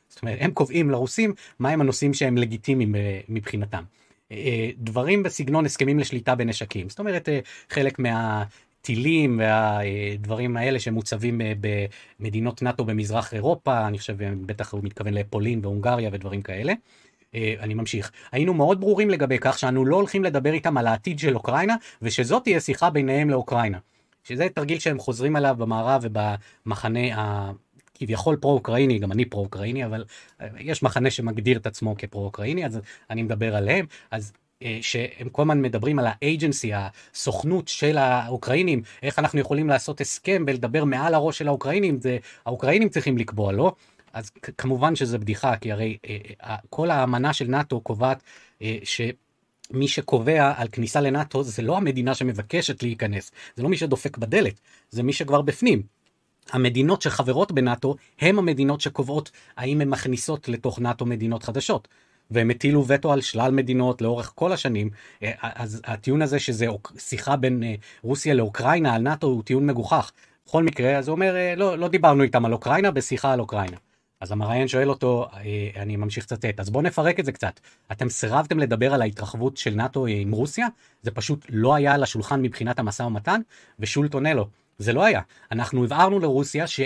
זאת 0.09 0.21
אומרת, 0.21 0.37
הם 0.41 0.51
קובעים 0.51 0.89
לרוסים 0.89 1.33
מהם 1.59 1.81
הנושאים 1.81 2.13
שהם 2.13 2.37
לגיטימיים 2.37 2.95
אה, 2.95 3.19
מבחינתם. 3.29 3.83
אה, 4.31 4.69
דברים 4.77 5.23
בסגנון 5.23 5.65
הסכמים 5.65 5.99
לשליטה 5.99 6.35
בנשקים. 6.35 6.89
זאת 6.89 6.99
אומרת, 6.99 7.29
אה, 7.29 7.39
חלק 7.69 7.99
מה... 7.99 8.43
טילים 8.81 9.39
והדברים 9.39 10.57
האלה 10.57 10.79
שמוצבים 10.79 11.41
אה, 11.41 11.53
במדינות 12.19 12.61
נאט"ו 12.61 12.85
במזרח 12.85 13.33
אירופה, 13.33 13.87
אני 13.87 13.97
חושב, 13.99 14.15
בטח 14.45 14.73
הוא 14.73 14.81
מתכוון 14.83 15.13
לפולין 15.13 15.59
והונגריה 15.63 16.09
ודברים 16.13 16.41
כאלה. 16.41 16.73
אני 17.35 17.73
ממשיך. 17.73 18.11
היינו 18.31 18.53
מאוד 18.53 18.79
ברורים 18.79 19.09
לגבי 19.09 19.37
כך 19.41 19.59
שאנו 19.59 19.85
לא 19.85 19.95
הולכים 19.95 20.23
לדבר 20.23 20.53
איתם 20.53 20.77
על 20.77 20.87
העתיד 20.87 21.19
של 21.19 21.35
אוקראינה, 21.35 21.75
ושזאת 22.01 22.43
תהיה 22.43 22.59
שיחה 22.59 22.89
ביניהם 22.89 23.29
לאוקראינה. 23.29 23.77
שזה 24.23 24.47
תרגיל 24.49 24.79
שהם 24.79 24.99
חוזרים 24.99 25.35
עליו 25.35 25.55
במערב 25.57 26.05
ובמחנה 26.05 27.51
כביכול 27.99 28.35
פרו-אוקראיני, 28.35 28.99
גם 28.99 29.11
אני 29.11 29.25
פרו-אוקראיני, 29.25 29.85
אבל 29.85 30.03
אה, 30.41 30.47
יש 30.59 30.83
מחנה 30.83 31.11
שמגדיר 31.11 31.57
את 31.57 31.67
עצמו 31.67 31.95
כפרו-אוקראיני, 31.97 32.65
אז 32.65 32.79
אני 33.09 33.23
מדבר 33.23 33.55
עליהם. 33.55 33.85
אז 34.11 34.33
אה, 34.63 34.79
שהם 34.81 35.29
כל 35.29 35.41
הזמן 35.41 35.61
מדברים 35.61 35.99
על 35.99 36.07
האג'נסי, 36.09 36.71
הסוכנות 36.73 37.67
של 37.67 37.97
האוקראינים, 37.97 38.81
איך 39.03 39.19
אנחנו 39.19 39.39
יכולים 39.39 39.69
לעשות 39.69 40.01
הסכם 40.01 40.43
ולדבר 40.47 40.83
מעל 40.83 41.13
הראש 41.13 41.37
של 41.37 41.47
האוקראינים, 41.47 42.01
זה 42.01 42.17
האוקראינים 42.45 42.89
צריכים 42.89 43.17
לקבוע, 43.17 43.51
לא? 43.51 43.75
אז 44.13 44.29
כמובן 44.57 44.95
שזה 44.95 45.17
בדיחה, 45.17 45.57
כי 45.57 45.71
הרי 45.71 45.97
אה, 46.43 46.55
כל 46.69 46.91
האמנה 46.91 47.33
של 47.33 47.47
נאט"ו 47.47 47.81
קובעת 47.81 48.23
שמי 48.83 49.87
שקובע 49.87 50.53
על 50.57 50.67
כניסה 50.71 51.01
לנאט"ו 51.01 51.43
זה 51.43 51.61
לא 51.61 51.77
המדינה 51.77 52.15
שמבקשת 52.15 52.83
להיכנס, 52.83 53.31
זה 53.55 53.63
לא 53.63 53.69
מי 53.69 53.77
שדופק 53.77 54.17
בדלת, 54.17 54.59
זה 54.89 55.03
מי 55.03 55.13
שכבר 55.13 55.41
בפנים. 55.41 55.96
המדינות 56.51 57.01
שחברות 57.01 57.51
בנאט"ו 57.51 57.95
הם 58.19 58.39
המדינות 58.39 58.81
שקובעות 58.81 59.31
האם 59.57 59.81
הן 59.81 59.89
מכניסות 59.89 60.49
לתוך 60.49 60.79
נאט"ו 60.79 61.05
מדינות 61.05 61.43
חדשות. 61.43 61.87
והם 62.31 62.49
הטילו 62.49 62.87
וטו 62.87 63.13
על 63.13 63.21
שלל 63.21 63.51
מדינות 63.51 64.01
לאורך 64.01 64.31
כל 64.35 64.51
השנים, 64.51 64.89
אה, 65.23 65.31
אז 65.41 65.81
הטיעון 65.85 66.21
הזה 66.21 66.39
שזה 66.39 66.67
שיחה 66.97 67.35
בין 67.35 67.63
אה, 67.63 67.75
רוסיה 68.03 68.33
לאוקראינה 68.33 68.95
על 68.95 69.01
נאט"ו 69.01 69.27
הוא 69.27 69.43
טיעון 69.43 69.65
מגוחך. 69.65 70.11
בכל 70.45 70.63
מקרה, 70.63 70.97
אז 70.97 71.07
הוא 71.07 71.15
אומר, 71.15 71.35
אה, 71.35 71.55
לא, 71.55 71.77
לא 71.77 71.87
דיברנו 71.87 72.23
איתם 72.23 72.45
על 72.45 72.53
אוקראינה, 72.53 72.91
בשיחה 72.91 73.33
על 73.33 73.39
אוקראינה. 73.39 73.77
אז 74.21 74.31
המראיין 74.31 74.67
שואל 74.67 74.89
אותו, 74.89 75.27
אני 75.75 75.95
ממשיך 75.95 76.23
לצטט, 76.23 76.59
אז 76.59 76.69
בואו 76.69 76.83
נפרק 76.83 77.19
את 77.19 77.25
זה 77.25 77.31
קצת. 77.31 77.59
אתם 77.91 78.09
סירבתם 78.09 78.59
לדבר 78.59 78.93
על 78.93 79.01
ההתרחבות 79.01 79.57
של 79.57 79.75
נאט"ו 79.75 80.05
עם 80.05 80.31
רוסיה? 80.31 80.67
זה 81.01 81.11
פשוט 81.11 81.45
לא 81.49 81.75
היה 81.75 81.93
על 81.93 82.03
השולחן 82.03 82.41
מבחינת 82.41 82.79
המשא 82.79 83.03
ומתן? 83.03 83.41
ושולט 83.79 84.13
עונה 84.13 84.33
לו, 84.33 84.47
זה 84.77 84.93
לא 84.93 85.03
היה. 85.03 85.21
אנחנו 85.51 85.83
הבהרנו 85.83 86.19
לרוסיה 86.19 86.67
ש... 86.67 86.81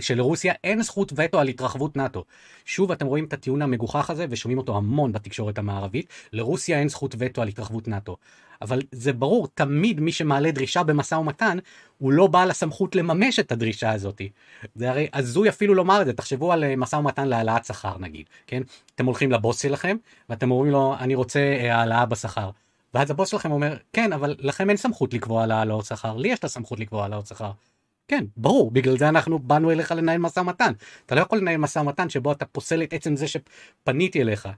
שלרוסיה 0.00 0.54
אין 0.64 0.82
זכות 0.82 1.12
וטו 1.16 1.40
על 1.40 1.48
התרחבות 1.48 1.96
נאט"ו. 1.96 2.24
שוב, 2.64 2.92
אתם 2.92 3.06
רואים 3.06 3.24
את 3.24 3.32
הטיעון 3.32 3.62
המגוחך 3.62 4.10
הזה 4.10 4.26
ושומעים 4.30 4.58
אותו 4.58 4.76
המון 4.76 5.12
בתקשורת 5.12 5.58
המערבית, 5.58 6.06
לרוסיה 6.32 6.78
אין 6.78 6.88
זכות 6.88 7.14
וטו 7.18 7.42
על 7.42 7.48
התרחבות 7.48 7.88
נאט"ו. 7.88 8.16
אבל 8.62 8.82
זה 8.92 9.12
ברור, 9.12 9.48
תמיד 9.54 10.00
מי 10.00 10.12
שמעלה 10.12 10.50
דרישה 10.50 10.82
במשא 10.82 11.14
ומתן, 11.14 11.58
הוא 11.98 12.12
לא 12.12 12.26
בעל 12.26 12.50
הסמכות 12.50 12.94
לממש 12.96 13.38
את 13.38 13.52
הדרישה 13.52 13.92
הזאת. 13.92 14.22
זה 14.74 14.90
הרי 14.90 15.08
הזוי 15.12 15.48
אפילו 15.48 15.74
לומר 15.74 16.00
את 16.00 16.06
זה, 16.06 16.12
תחשבו 16.12 16.52
על 16.52 16.64
אה, 16.64 16.76
משא 16.76 16.96
ומתן 16.96 17.28
להעלאת 17.28 17.64
שכר 17.64 17.98
נגיד, 17.98 18.26
כן? 18.46 18.62
אתם 18.94 19.06
הולכים 19.06 19.32
לבוס 19.32 19.62
שלכם, 19.62 19.96
ואתם 20.28 20.50
אומרים 20.50 20.72
לו, 20.72 20.94
אני 21.00 21.14
רוצה 21.14 21.40
אה, 21.40 21.76
העלאה 21.76 22.06
בשכר. 22.06 22.50
ואז 22.94 23.10
הבוס 23.10 23.28
שלכם 23.28 23.52
אומר, 23.52 23.76
כן, 23.92 24.12
אבל 24.12 24.36
לכם 24.38 24.68
אין 24.68 24.76
סמכות 24.76 25.14
לקבוע 25.14 25.42
על 25.42 25.50
העלאות 25.50 25.84
שכר, 25.84 26.16
לי 26.16 26.28
יש 26.28 26.38
את 26.38 26.44
הסמכות 26.44 26.80
לקבוע 26.80 27.02
העלאות 27.02 27.26
שכר. 27.26 27.50
כן, 28.08 28.24
ברור, 28.36 28.70
בגלל 28.70 28.98
זה 28.98 29.08
אנחנו 29.08 29.38
באנו 29.38 29.70
אליך 29.70 29.92
לנהל 29.92 30.18
משא 30.18 30.40
ומתן. 30.40 30.72
אתה 31.06 31.14
לא 31.14 31.20
יכול 31.20 31.38
לנהל 31.38 31.56
משא 31.56 31.78
ומתן 31.78 32.08
שבו 32.08 32.32
אתה 32.32 32.46
פוסל 32.46 32.82
את 32.82 32.92
עצם 32.92 33.16
זה 33.16 33.26
שפניתי 33.28 34.22
אליך. 34.22 34.48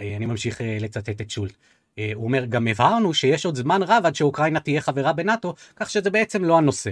אה, 0.00 0.16
אני 0.16 0.26
ממשיך 0.26 0.60
אה, 0.60 0.78
לצטט 0.80 1.20
את 1.20 1.30
שולט. 1.30 1.52
אה, 1.98 2.10
הוא 2.14 2.24
אומר, 2.24 2.44
גם 2.44 2.66
הבהרנו 2.68 3.14
שיש 3.14 3.46
עוד 3.46 3.54
זמן 3.54 3.82
רב 3.82 4.02
עד 4.06 4.14
שאוקראינה 4.14 4.60
תהיה 4.60 4.80
חברה 4.80 5.12
בנאטו, 5.12 5.54
כך 5.76 5.90
שזה 5.90 6.10
בעצם 6.10 6.44
לא 6.44 6.58
הנושא. 6.58 6.90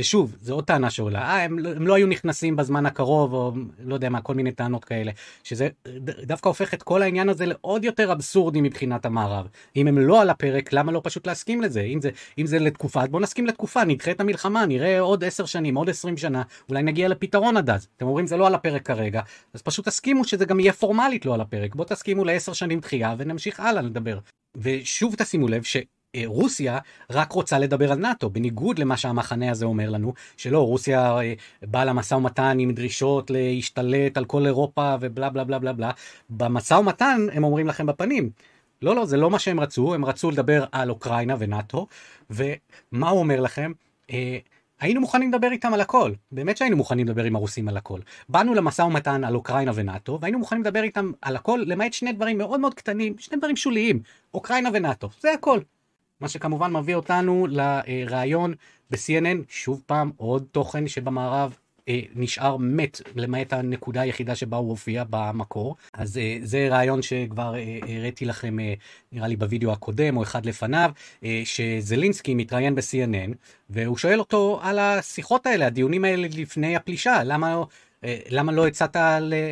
ושוב, 0.00 0.36
זו 0.40 0.54
עוד 0.54 0.64
טענה 0.64 0.90
שעולה, 0.90 1.22
אה, 1.22 1.44
הם, 1.44 1.58
הם 1.76 1.86
לא 1.86 1.94
היו 1.94 2.06
נכנסים 2.06 2.56
בזמן 2.56 2.86
הקרוב, 2.86 3.32
או 3.32 3.52
לא 3.84 3.94
יודע 3.94 4.08
מה, 4.08 4.20
כל 4.20 4.34
מיני 4.34 4.52
טענות 4.52 4.84
כאלה, 4.84 5.12
שזה 5.44 5.68
דווקא 6.22 6.48
הופך 6.48 6.74
את 6.74 6.82
כל 6.82 7.02
העניין 7.02 7.28
הזה 7.28 7.46
לעוד 7.46 7.84
יותר 7.84 8.12
אבסורדי 8.12 8.60
מבחינת 8.60 9.06
המערב. 9.06 9.48
אם 9.76 9.88
הם 9.88 9.98
לא 9.98 10.20
על 10.20 10.30
הפרק, 10.30 10.72
למה 10.72 10.92
לא 10.92 11.00
פשוט 11.04 11.26
להסכים 11.26 11.62
לזה? 11.62 11.80
אם 11.80 12.00
זה, 12.00 12.10
אם 12.38 12.46
זה 12.46 12.58
לתקופה, 12.58 13.06
בוא 13.06 13.20
נסכים 13.20 13.46
לתקופה, 13.46 13.84
נדחה 13.84 14.10
את 14.10 14.20
המלחמה, 14.20 14.66
נראה 14.66 15.00
עוד 15.00 15.24
עשר 15.24 15.46
שנים, 15.46 15.74
עוד 15.74 15.90
עשרים 15.90 16.16
שנה, 16.16 16.42
אולי 16.68 16.82
נגיע 16.82 17.08
לפתרון 17.08 17.56
עד 17.56 17.70
אז. 17.70 17.88
אתם 17.96 18.06
אומרים 18.06 18.26
זה 18.26 18.36
לא 18.36 18.46
על 18.46 18.54
הפרק 18.54 18.86
כרגע, 18.86 19.20
אז 19.54 19.62
פשוט 19.62 19.88
תסכימו 19.88 20.24
שזה 20.24 20.44
גם 20.44 20.60
יהיה 20.60 20.72
פורמלית 20.72 21.26
לא 21.26 21.34
על 21.34 21.40
הפרק. 21.40 21.74
בוא 21.74 21.84
תסכימו 21.84 22.24
לעשר 22.24 22.52
שנים 22.52 22.80
דחייה 22.80 23.14
ונמשיך 23.18 23.60
הלאה 23.60 23.82
לדבר. 23.82 24.18
ושוב 24.56 25.14
תשימו 25.14 25.48
לב 25.48 25.62
ש... 25.62 25.76
אה, 26.14 26.22
רוסיה 26.26 26.78
רק 27.10 27.32
רוצה 27.32 27.58
לדבר 27.58 27.92
על 27.92 27.98
נאט"ו, 27.98 28.30
בניגוד 28.30 28.78
למה 28.78 28.96
שהמחנה 28.96 29.50
הזה 29.50 29.64
אומר 29.64 29.90
לנו, 29.90 30.12
שלא, 30.36 30.66
רוסיה 30.66 31.18
אה, 31.18 31.34
באה 31.62 31.84
למשא 31.84 32.14
ומתן 32.14 32.56
עם 32.60 32.72
דרישות 32.72 33.30
להשתלט 33.30 34.16
על 34.16 34.24
כל 34.24 34.46
אירופה 34.46 34.94
ובלה 35.00 35.30
בלה 35.30 35.44
בלה 35.44 35.58
בלה 35.58 35.72
בלה. 35.72 35.90
במשא 36.30 36.74
ומתן 36.74 37.26
הם 37.32 37.44
אומרים 37.44 37.66
לכם 37.66 37.86
בפנים. 37.86 38.30
לא, 38.82 38.96
לא, 38.96 39.06
זה 39.06 39.16
לא 39.16 39.30
מה 39.30 39.38
שהם 39.38 39.60
רצו, 39.60 39.94
הם 39.94 40.04
רצו 40.04 40.30
לדבר 40.30 40.64
על 40.72 40.90
אוקראינה 40.90 41.34
ונאט"ו, 41.38 41.86
ומה 42.30 43.08
הוא 43.08 43.18
אומר 43.20 43.40
לכם? 43.40 43.72
אה, 44.10 44.38
היינו 44.80 45.00
מוכנים 45.00 45.32
לדבר 45.32 45.52
איתם 45.52 45.74
על 45.74 45.80
הכל, 45.80 46.12
באמת 46.32 46.56
שהיינו 46.56 46.76
מוכנים 46.76 47.08
לדבר 47.08 47.24
עם 47.24 47.36
הרוסים 47.36 47.68
על 47.68 47.76
הכל. 47.76 48.00
באנו 48.28 48.54
למשא 48.54 48.82
ומתן 48.82 49.24
על 49.24 49.34
אוקראינה 49.34 49.72
ונאט"ו, 49.74 50.18
והיינו 50.20 50.38
מוכנים 50.38 50.62
לדבר 50.62 50.82
איתם 50.82 51.12
על 51.22 51.36
הכל, 51.36 51.62
למעט 51.66 51.92
שני 51.92 52.12
דברים 52.12 52.38
מאוד 52.38 52.60
מאוד 52.60 52.74
קטנים, 52.74 53.14
שני 53.18 53.38
דברים 53.38 53.56
שוליים, 53.56 54.00
אוקראינה 54.34 54.68
ונאט"ו, 54.72 55.08
זה 55.20 55.32
הכל. 55.32 55.60
מה 56.20 56.28
שכמובן 56.28 56.72
מביא 56.72 56.94
אותנו 56.94 57.46
לראיון 57.50 58.54
ב-CNN, 58.90 59.38
שוב 59.48 59.82
פעם 59.86 60.10
עוד 60.16 60.44
תוכן 60.52 60.88
שבמערב 60.88 61.56
אה, 61.88 62.00
נשאר 62.14 62.56
מת, 62.56 63.00
למעט 63.16 63.52
הנקודה 63.52 64.00
היחידה 64.00 64.34
שבה 64.34 64.56
הוא 64.56 64.70
הופיע 64.70 65.04
במקור. 65.10 65.76
אז 65.92 66.18
אה, 66.18 66.38
זה 66.42 66.68
רעיון 66.70 67.02
שכבר 67.02 67.54
אה, 67.54 67.78
הראיתי 67.82 68.24
לכם, 68.24 68.56
נראה 69.12 69.28
לי 69.28 69.36
בווידאו 69.36 69.72
הקודם 69.72 70.16
או 70.16 70.22
אחד 70.22 70.46
לפניו, 70.46 70.90
שזלינסקי 71.44 72.34
מתראיין 72.34 72.74
ב-CNN, 72.74 73.34
והוא 73.70 73.98
שואל 73.98 74.18
אותו 74.18 74.60
על 74.62 74.78
השיחות 74.78 75.46
האלה, 75.46 75.66
הדיונים 75.66 76.04
האלה 76.04 76.28
לפני 76.36 76.76
הפלישה, 76.76 77.24
למה, 77.24 77.62
למה 78.30 78.52
לא 78.52 78.66
הצעת 78.66 78.96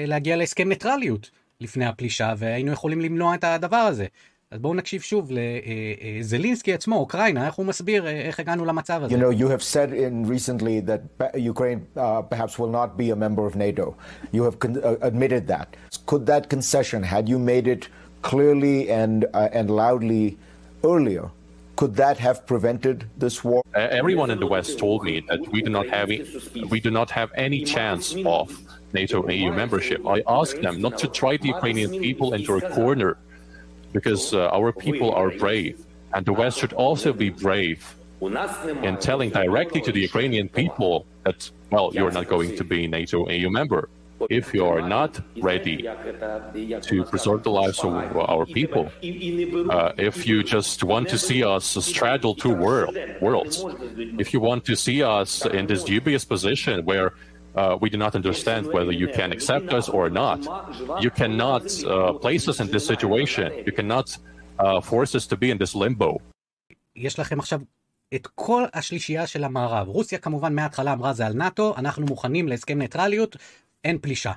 להגיע 0.06 0.36
להסכם 0.36 0.68
ניטרליות 0.68 1.30
לפני 1.60 1.86
הפלישה, 1.86 2.34
והיינו 2.38 2.72
יכולים 2.72 3.00
למנוע 3.00 3.34
את 3.34 3.44
הדבר 3.44 3.76
הזה. 3.76 4.06
אז 4.53 4.59
בואו 4.59 4.73
נקשיב 4.73 5.01
שוב 5.01 5.31
לזלינסקי 6.19 6.73
עצמו, 6.73 6.95
אוקראינה, 6.95 7.45
איך 7.45 7.55
הוא 7.55 7.65
מסביר 7.65 8.07
איך 8.07 8.39
הגענו 8.39 8.65
למצב 8.65 9.01
הזה. 9.03 9.15
You 9.15 9.17
know, 9.17 9.31
you 9.31 9.47
have 9.47 9.63
said 9.63 9.89
in 9.93 10.27
recently 10.29 10.79
that 10.79 11.01
Ukraine 11.37 11.79
uh, 11.97 12.21
perhaps 12.21 12.59
will 12.59 12.73
not 12.79 12.89
be 12.95 13.09
a 13.09 13.15
member 13.15 13.47
of 13.47 13.55
NATO. 13.55 13.95
You 14.31 14.43
have 14.43 14.59
con- 14.59 14.83
uh, 14.83 15.09
admitted 15.09 15.47
that. 15.47 15.67
Could 16.05 16.27
that 16.27 16.43
concession, 16.55 17.01
had 17.01 17.27
you 17.27 17.39
made 17.39 17.67
it 17.67 17.83
clearly 18.21 18.77
and, 18.91 19.25
uh, 19.33 19.57
and 19.57 19.65
loudly 19.71 20.37
earlier, 20.83 21.25
could 21.75 21.95
that 21.95 22.17
have 22.27 22.45
prevented 22.45 22.97
this 23.23 23.43
war? 23.43 23.61
Everyone 23.73 24.29
in 24.29 24.39
the 24.39 24.49
West 24.55 24.71
told 24.77 25.03
me 25.03 25.15
that 25.29 25.41
we 25.53 25.59
do 25.67 25.71
not 25.77 25.87
have 25.97 26.07
we 26.73 26.79
do 26.87 26.91
not 26.99 27.09
have 27.19 27.29
any 27.47 27.61
chance 27.75 28.05
of 28.37 28.45
NATO 28.99 29.23
and 29.23 29.33
EU 29.39 29.51
membership. 29.63 29.99
I 30.15 30.17
asked 30.39 30.61
them 30.61 30.75
not 30.85 30.95
to 31.03 31.07
drive 31.19 31.39
the 31.45 31.51
Ukrainian 31.57 31.91
people 32.07 32.27
into 32.37 32.51
a 32.61 32.63
corner 32.79 33.11
because 33.92 34.34
uh, 34.34 34.48
our 34.48 34.72
people 34.72 35.12
are 35.12 35.30
brave, 35.30 35.84
and 36.14 36.24
the 36.24 36.32
West 36.32 36.58
should 36.58 36.72
also 36.72 37.12
be 37.12 37.30
brave 37.30 37.94
in 38.20 38.96
telling 38.98 39.30
directly 39.30 39.80
to 39.82 39.92
the 39.92 40.00
Ukrainian 40.00 40.48
people 40.48 41.06
that, 41.24 41.50
well, 41.70 41.90
you're 41.92 42.10
not 42.10 42.28
going 42.28 42.56
to 42.56 42.64
be 42.64 42.86
NATO 42.86 43.28
EU 43.28 43.50
member. 43.50 43.88
If 44.28 44.52
you 44.52 44.66
are 44.66 44.82
not 44.82 45.20
ready 45.40 45.76
to 45.82 47.04
preserve 47.04 47.44
the 47.44 47.50
lives 47.50 47.78
of 47.84 47.94
our 48.16 48.46
people, 48.46 48.90
uh, 49.70 49.92
if 49.96 50.26
you 50.26 50.42
just 50.42 50.82
want 50.82 51.08
to 51.10 51.18
see 51.18 51.44
us 51.44 51.64
straddle 51.86 52.34
two 52.34 52.52
world, 52.52 52.98
worlds, 53.20 53.64
if 53.96 54.32
you 54.32 54.40
want 54.40 54.64
to 54.64 54.74
see 54.74 55.04
us 55.04 55.46
in 55.46 55.68
this 55.68 55.84
dubious 55.84 56.24
position 56.24 56.84
where 56.84 57.12
uh, 57.54 57.76
we 57.80 57.88
do 57.90 57.98
not 57.98 58.14
understand 58.14 58.66
whether 58.66 58.92
you 58.92 59.08
can 59.18 59.32
accept 59.32 59.72
us 59.72 59.88
or 59.88 60.10
not. 60.10 60.40
You 61.04 61.10
cannot 61.10 61.64
uh, 61.84 62.12
place 62.24 62.48
us 62.48 62.60
in 62.60 62.68
this 62.74 62.86
situation. 62.86 63.48
You 63.66 63.72
cannot 63.72 64.08
uh, 64.58 64.80
force 64.80 65.14
us 65.14 65.26
to 65.26 65.36
be 65.36 65.50
in 65.50 65.58
this 65.58 65.74
limbo. 65.74 66.18
יש 66.96 67.18
לכם 67.18 67.38
עכשיו 67.38 67.60
את 68.14 68.26
כל 68.26 68.64
השלישייה 68.74 69.26
של 69.26 69.44
המערב. 69.44 69.88
רוסיה 69.88 70.18
כמובן 70.18 70.54
מההתחלה 70.54 70.92
אמרה 70.92 71.12
זה 71.12 71.26
על 71.26 71.32
נאט"ו, 71.32 71.74
אנחנו 71.76 72.06
מוכנים 72.06 72.48
להסכם 72.48 72.78
ניטרליות, 72.78 73.36
אין 73.84 73.98
פלישה. 73.98 74.32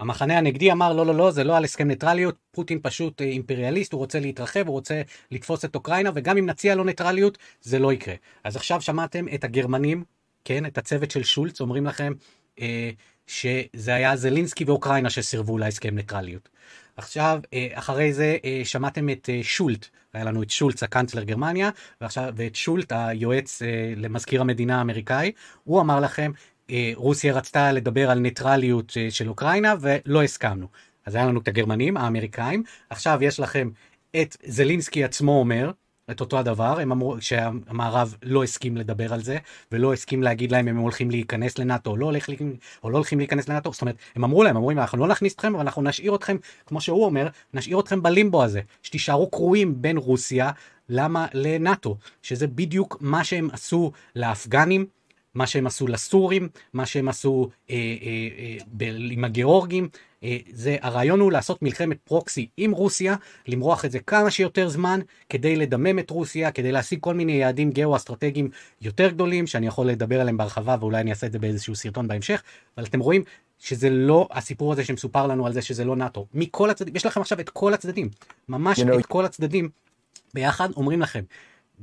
המחנה 0.00 0.38
הנגדי 0.38 0.72
אמר 0.72 0.92
לא 0.92 1.06
לא 1.06 1.14
לא 1.14 1.30
זה 1.30 1.44
לא 1.44 1.56
על 1.56 1.64
הסכם 1.64 1.88
ניטרליות, 1.88 2.36
פוטין 2.50 2.78
פשוט 2.82 3.22
אה, 3.22 3.26
אימפריאליסט, 3.26 3.92
הוא 3.92 3.98
רוצה 3.98 4.20
להתרחב, 4.20 4.66
הוא 4.66 4.74
רוצה 4.74 5.02
לתפוס 5.30 5.64
את 5.64 5.74
אוקראינה 5.74 6.10
וגם 6.14 6.38
אם 6.38 6.46
נציע 6.46 6.74
לו 6.74 6.84
ניטרליות 6.84 7.38
זה 7.60 7.78
לא 7.78 7.92
יקרה. 7.92 8.14
אז 8.44 8.56
עכשיו 8.56 8.80
שמעתם 8.80 9.26
את 9.34 9.44
הגרמנים 9.44 10.04
כן, 10.44 10.66
את 10.66 10.78
הצוות 10.78 11.10
של 11.10 11.22
שולץ, 11.22 11.60
אומרים 11.60 11.86
לכם 11.86 12.12
אה, 12.60 12.90
שזה 13.26 13.94
היה 13.94 14.16
זלינסקי 14.16 14.64
ואוקראינה 14.64 15.10
שסירבו 15.10 15.58
להסכם 15.58 15.94
ניטרליות. 15.94 16.48
עכשיו, 16.96 17.40
אה, 17.54 17.68
אחרי 17.72 18.12
זה 18.12 18.36
אה, 18.44 18.60
שמעתם 18.64 19.10
את 19.10 19.30
אה, 19.32 19.40
שולט, 19.42 19.86
היה 20.12 20.24
לנו 20.24 20.42
את 20.42 20.50
שולץ, 20.50 20.82
הקאנצלר 20.82 21.22
גרמניה, 21.22 21.70
ועכשיו, 22.00 22.32
ואת 22.36 22.56
שולט, 22.56 22.92
היועץ 22.96 23.62
אה, 23.62 23.92
למזכיר 23.96 24.40
המדינה 24.40 24.78
האמריקאי, 24.78 25.32
הוא 25.64 25.80
אמר 25.80 26.00
לכם, 26.00 26.32
אה, 26.70 26.92
רוסיה 26.94 27.34
רצתה 27.34 27.72
לדבר 27.72 28.10
על 28.10 28.18
ניטרליות 28.18 28.92
אה, 28.96 29.10
של 29.10 29.28
אוקראינה 29.28 29.74
ולא 29.80 30.22
הסכמנו. 30.22 30.66
אז 31.06 31.14
היה 31.14 31.26
לנו 31.26 31.40
את 31.40 31.48
הגרמנים, 31.48 31.96
האמריקאים, 31.96 32.62
עכשיו 32.90 33.18
יש 33.22 33.40
לכם 33.40 33.70
את 34.22 34.36
זלינסקי 34.46 35.04
עצמו 35.04 35.38
אומר, 35.38 35.70
את 36.10 36.20
אותו 36.20 36.38
הדבר, 36.38 36.80
הם 36.80 36.92
אמרו 36.92 37.16
שהמערב 37.20 38.16
לא 38.22 38.42
הסכים 38.44 38.76
לדבר 38.76 39.14
על 39.14 39.22
זה, 39.22 39.38
ולא 39.72 39.92
הסכים 39.92 40.22
להגיד 40.22 40.52
להם 40.52 40.68
אם 40.68 40.76
הם 40.76 40.82
הולכים 40.82 41.10
להיכנס 41.10 41.58
לנאטו 41.58 41.90
או 41.90 41.96
לא, 41.96 42.06
הולך, 42.06 42.28
או 42.84 42.90
לא 42.90 42.96
הולכים 42.96 43.18
להיכנס 43.18 43.48
לנאטו, 43.48 43.72
זאת 43.72 43.82
אומרת, 43.82 43.96
הם 44.16 44.24
אמרו 44.24 44.42
להם, 44.42 44.56
אמרו 44.56 44.70
אנחנו 44.70 44.98
לא 44.98 45.06
נכניס 45.06 45.34
אתכם, 45.34 45.54
אבל 45.54 45.60
אנחנו 45.60 45.82
נשאיר 45.82 46.14
אתכם, 46.14 46.36
כמו 46.66 46.80
שהוא 46.80 47.04
אומר, 47.04 47.28
נשאיר 47.54 47.80
אתכם 47.80 48.02
בלימבו 48.02 48.44
הזה, 48.44 48.60
שתישארו 48.82 49.30
קרועים 49.30 49.82
בין 49.82 49.96
רוסיה, 49.96 50.50
למה 50.88 51.26
לנאטו, 51.34 51.96
שזה 52.22 52.46
בדיוק 52.46 52.96
מה 53.00 53.24
שהם 53.24 53.48
עשו 53.52 53.92
לאפגנים, 54.16 54.86
מה 55.34 55.46
שהם 55.46 55.66
עשו 55.66 55.86
לסורים, 55.86 56.48
מה 56.72 56.86
שהם 56.86 57.08
עשו 57.08 57.48
אה, 57.70 57.74
אה, 57.76 57.78
אה, 58.38 58.56
ב- 58.72 58.96
עם 59.10 59.24
הגיאורגים, 59.24 59.88
אה, 60.24 60.38
זה, 60.52 60.76
הרעיון 60.80 61.20
הוא 61.20 61.32
לעשות 61.32 61.62
מלחמת 61.62 61.96
פרוקסי 62.04 62.48
עם 62.56 62.70
רוסיה, 62.70 63.16
למרוח 63.48 63.84
את 63.84 63.90
זה 63.90 63.98
כמה 63.98 64.30
שיותר 64.30 64.68
זמן, 64.68 65.00
כדי 65.28 65.56
לדמם 65.56 65.98
את 65.98 66.10
רוסיה, 66.10 66.50
כדי 66.50 66.72
להשיג 66.72 67.00
כל 67.00 67.14
מיני 67.14 67.32
יעדים 67.32 67.70
גיאו-אסטרטגיים 67.70 68.50
יותר 68.80 69.08
גדולים, 69.08 69.46
שאני 69.46 69.66
יכול 69.66 69.86
לדבר 69.86 70.20
עליהם 70.20 70.36
בהרחבה, 70.36 70.76
ואולי 70.80 71.00
אני 71.00 71.10
אעשה 71.10 71.26
את 71.26 71.32
זה 71.32 71.38
באיזשהו 71.38 71.74
סרטון 71.74 72.08
בהמשך, 72.08 72.42
אבל 72.78 72.86
אתם 72.86 73.00
רואים 73.00 73.24
שזה 73.58 73.90
לא 73.90 74.28
הסיפור 74.30 74.72
הזה 74.72 74.84
שמסופר 74.84 75.26
לנו 75.26 75.46
על 75.46 75.52
זה 75.52 75.62
שזה 75.62 75.84
לא 75.84 75.96
נאט"ו. 75.96 76.26
מכל 76.34 76.70
הצדדים, 76.70 76.96
יש 76.96 77.06
לכם 77.06 77.20
עכשיו 77.20 77.40
את 77.40 77.50
כל 77.50 77.74
הצדדים, 77.74 78.08
ממש 78.48 78.78
you 78.78 78.82
know... 78.82 78.98
את 78.98 79.06
כל 79.06 79.24
הצדדים 79.24 79.68
ביחד 80.34 80.68
אומרים 80.76 81.02
לכם. 81.02 81.22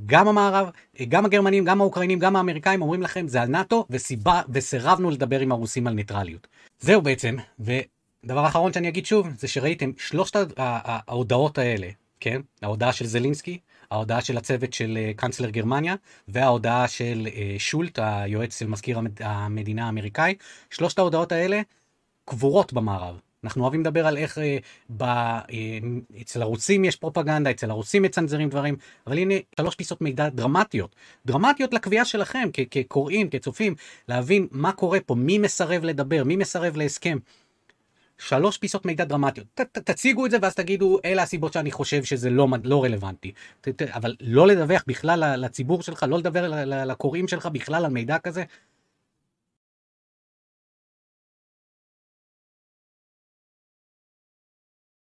גם 0.05 0.27
המערב, 0.27 0.69
גם 1.07 1.25
הגרמנים, 1.25 1.65
גם 1.65 1.81
האוקראינים, 1.81 2.19
גם 2.19 2.35
האמריקאים 2.35 2.81
אומרים 2.81 3.01
לכם 3.01 3.27
זה 3.27 3.41
על 3.41 3.47
נאט"ו 3.47 3.85
וסיבה, 3.89 4.41
וסירבנו 4.49 5.09
לדבר 5.09 5.39
עם 5.39 5.51
הרוסים 5.51 5.87
על 5.87 5.93
ניטרליות. 5.93 6.47
זהו 6.79 7.01
בעצם, 7.01 7.35
ודבר 7.59 8.47
אחרון 8.47 8.73
שאני 8.73 8.87
אגיד 8.87 9.05
שוב, 9.05 9.27
זה 9.37 9.47
שראיתם 9.47 9.91
שלושת 9.97 10.35
ההודעות 10.57 11.57
האלה, 11.57 11.87
כן? 12.19 12.41
ההודעה 12.61 12.93
של 12.93 13.05
זלינסקי, 13.05 13.59
ההודעה 13.91 14.21
של 14.21 14.37
הצוות 14.37 14.73
של 14.73 14.97
אה, 15.01 15.11
קאנצלר 15.15 15.49
גרמניה, 15.49 15.95
וההודעה 16.27 16.87
של 16.87 17.27
אה, 17.35 17.55
שולט, 17.57 17.99
היועץ 18.01 18.59
של 18.59 18.67
מזכיר 18.67 18.99
המדינה 19.19 19.85
האמריקאי, 19.85 20.35
שלושת 20.69 20.99
ההודעות 20.99 21.31
האלה 21.31 21.61
קבורות 22.25 22.73
במערב. 22.73 23.19
אנחנו 23.43 23.63
אוהבים 23.63 23.81
לדבר 23.81 24.07
על 24.07 24.17
איך 24.17 24.37
אה, 24.37 24.57
ב, 24.89 25.03
אה, 25.03 25.47
אצל 26.21 26.41
הרוסים 26.41 26.85
יש 26.85 26.95
פרופגנדה, 26.95 27.51
אצל 27.51 27.69
הרוסים 27.69 28.03
מצנזרים 28.03 28.49
דברים, 28.49 28.75
אבל 29.07 29.17
הנה 29.17 29.33
שלוש 29.57 29.75
פיסות 29.75 30.01
מידע 30.01 30.29
דרמטיות. 30.29 30.95
דרמטיות 31.25 31.73
לקביעה 31.73 32.05
שלכם 32.05 32.49
כקוראים, 32.71 33.29
כצופים, 33.29 33.75
להבין 34.07 34.47
מה 34.51 34.71
קורה 34.71 34.99
פה, 34.99 35.15
מי 35.15 35.37
מסרב 35.37 35.83
לדבר, 35.83 36.23
מי 36.23 36.35
מסרב 36.35 36.77
להסכם. 36.77 37.17
שלוש 38.17 38.57
פיסות 38.57 38.85
מידע 38.85 39.05
דרמטיות. 39.05 39.47
ת, 39.53 39.61
ת, 39.61 39.77
תציגו 39.77 40.25
את 40.25 40.31
זה 40.31 40.37
ואז 40.41 40.55
תגידו, 40.55 40.99
אלה 41.05 41.23
הסיבות 41.23 41.53
שאני 41.53 41.71
חושב 41.71 42.03
שזה 42.03 42.29
לא, 42.29 42.47
לא 42.63 42.83
רלוונטי. 42.83 43.31
ת, 43.61 43.69
ת, 43.69 43.81
אבל 43.81 44.15
לא 44.21 44.47
לדווח 44.47 44.83
בכלל 44.87 45.35
לציבור 45.45 45.81
שלך, 45.81 46.05
לא 46.09 46.17
לדבר 46.17 46.63
לקוראים 46.85 47.27
שלך 47.27 47.45
בכלל 47.45 47.85
על 47.85 47.91
מידע 47.91 48.17
כזה, 48.17 48.43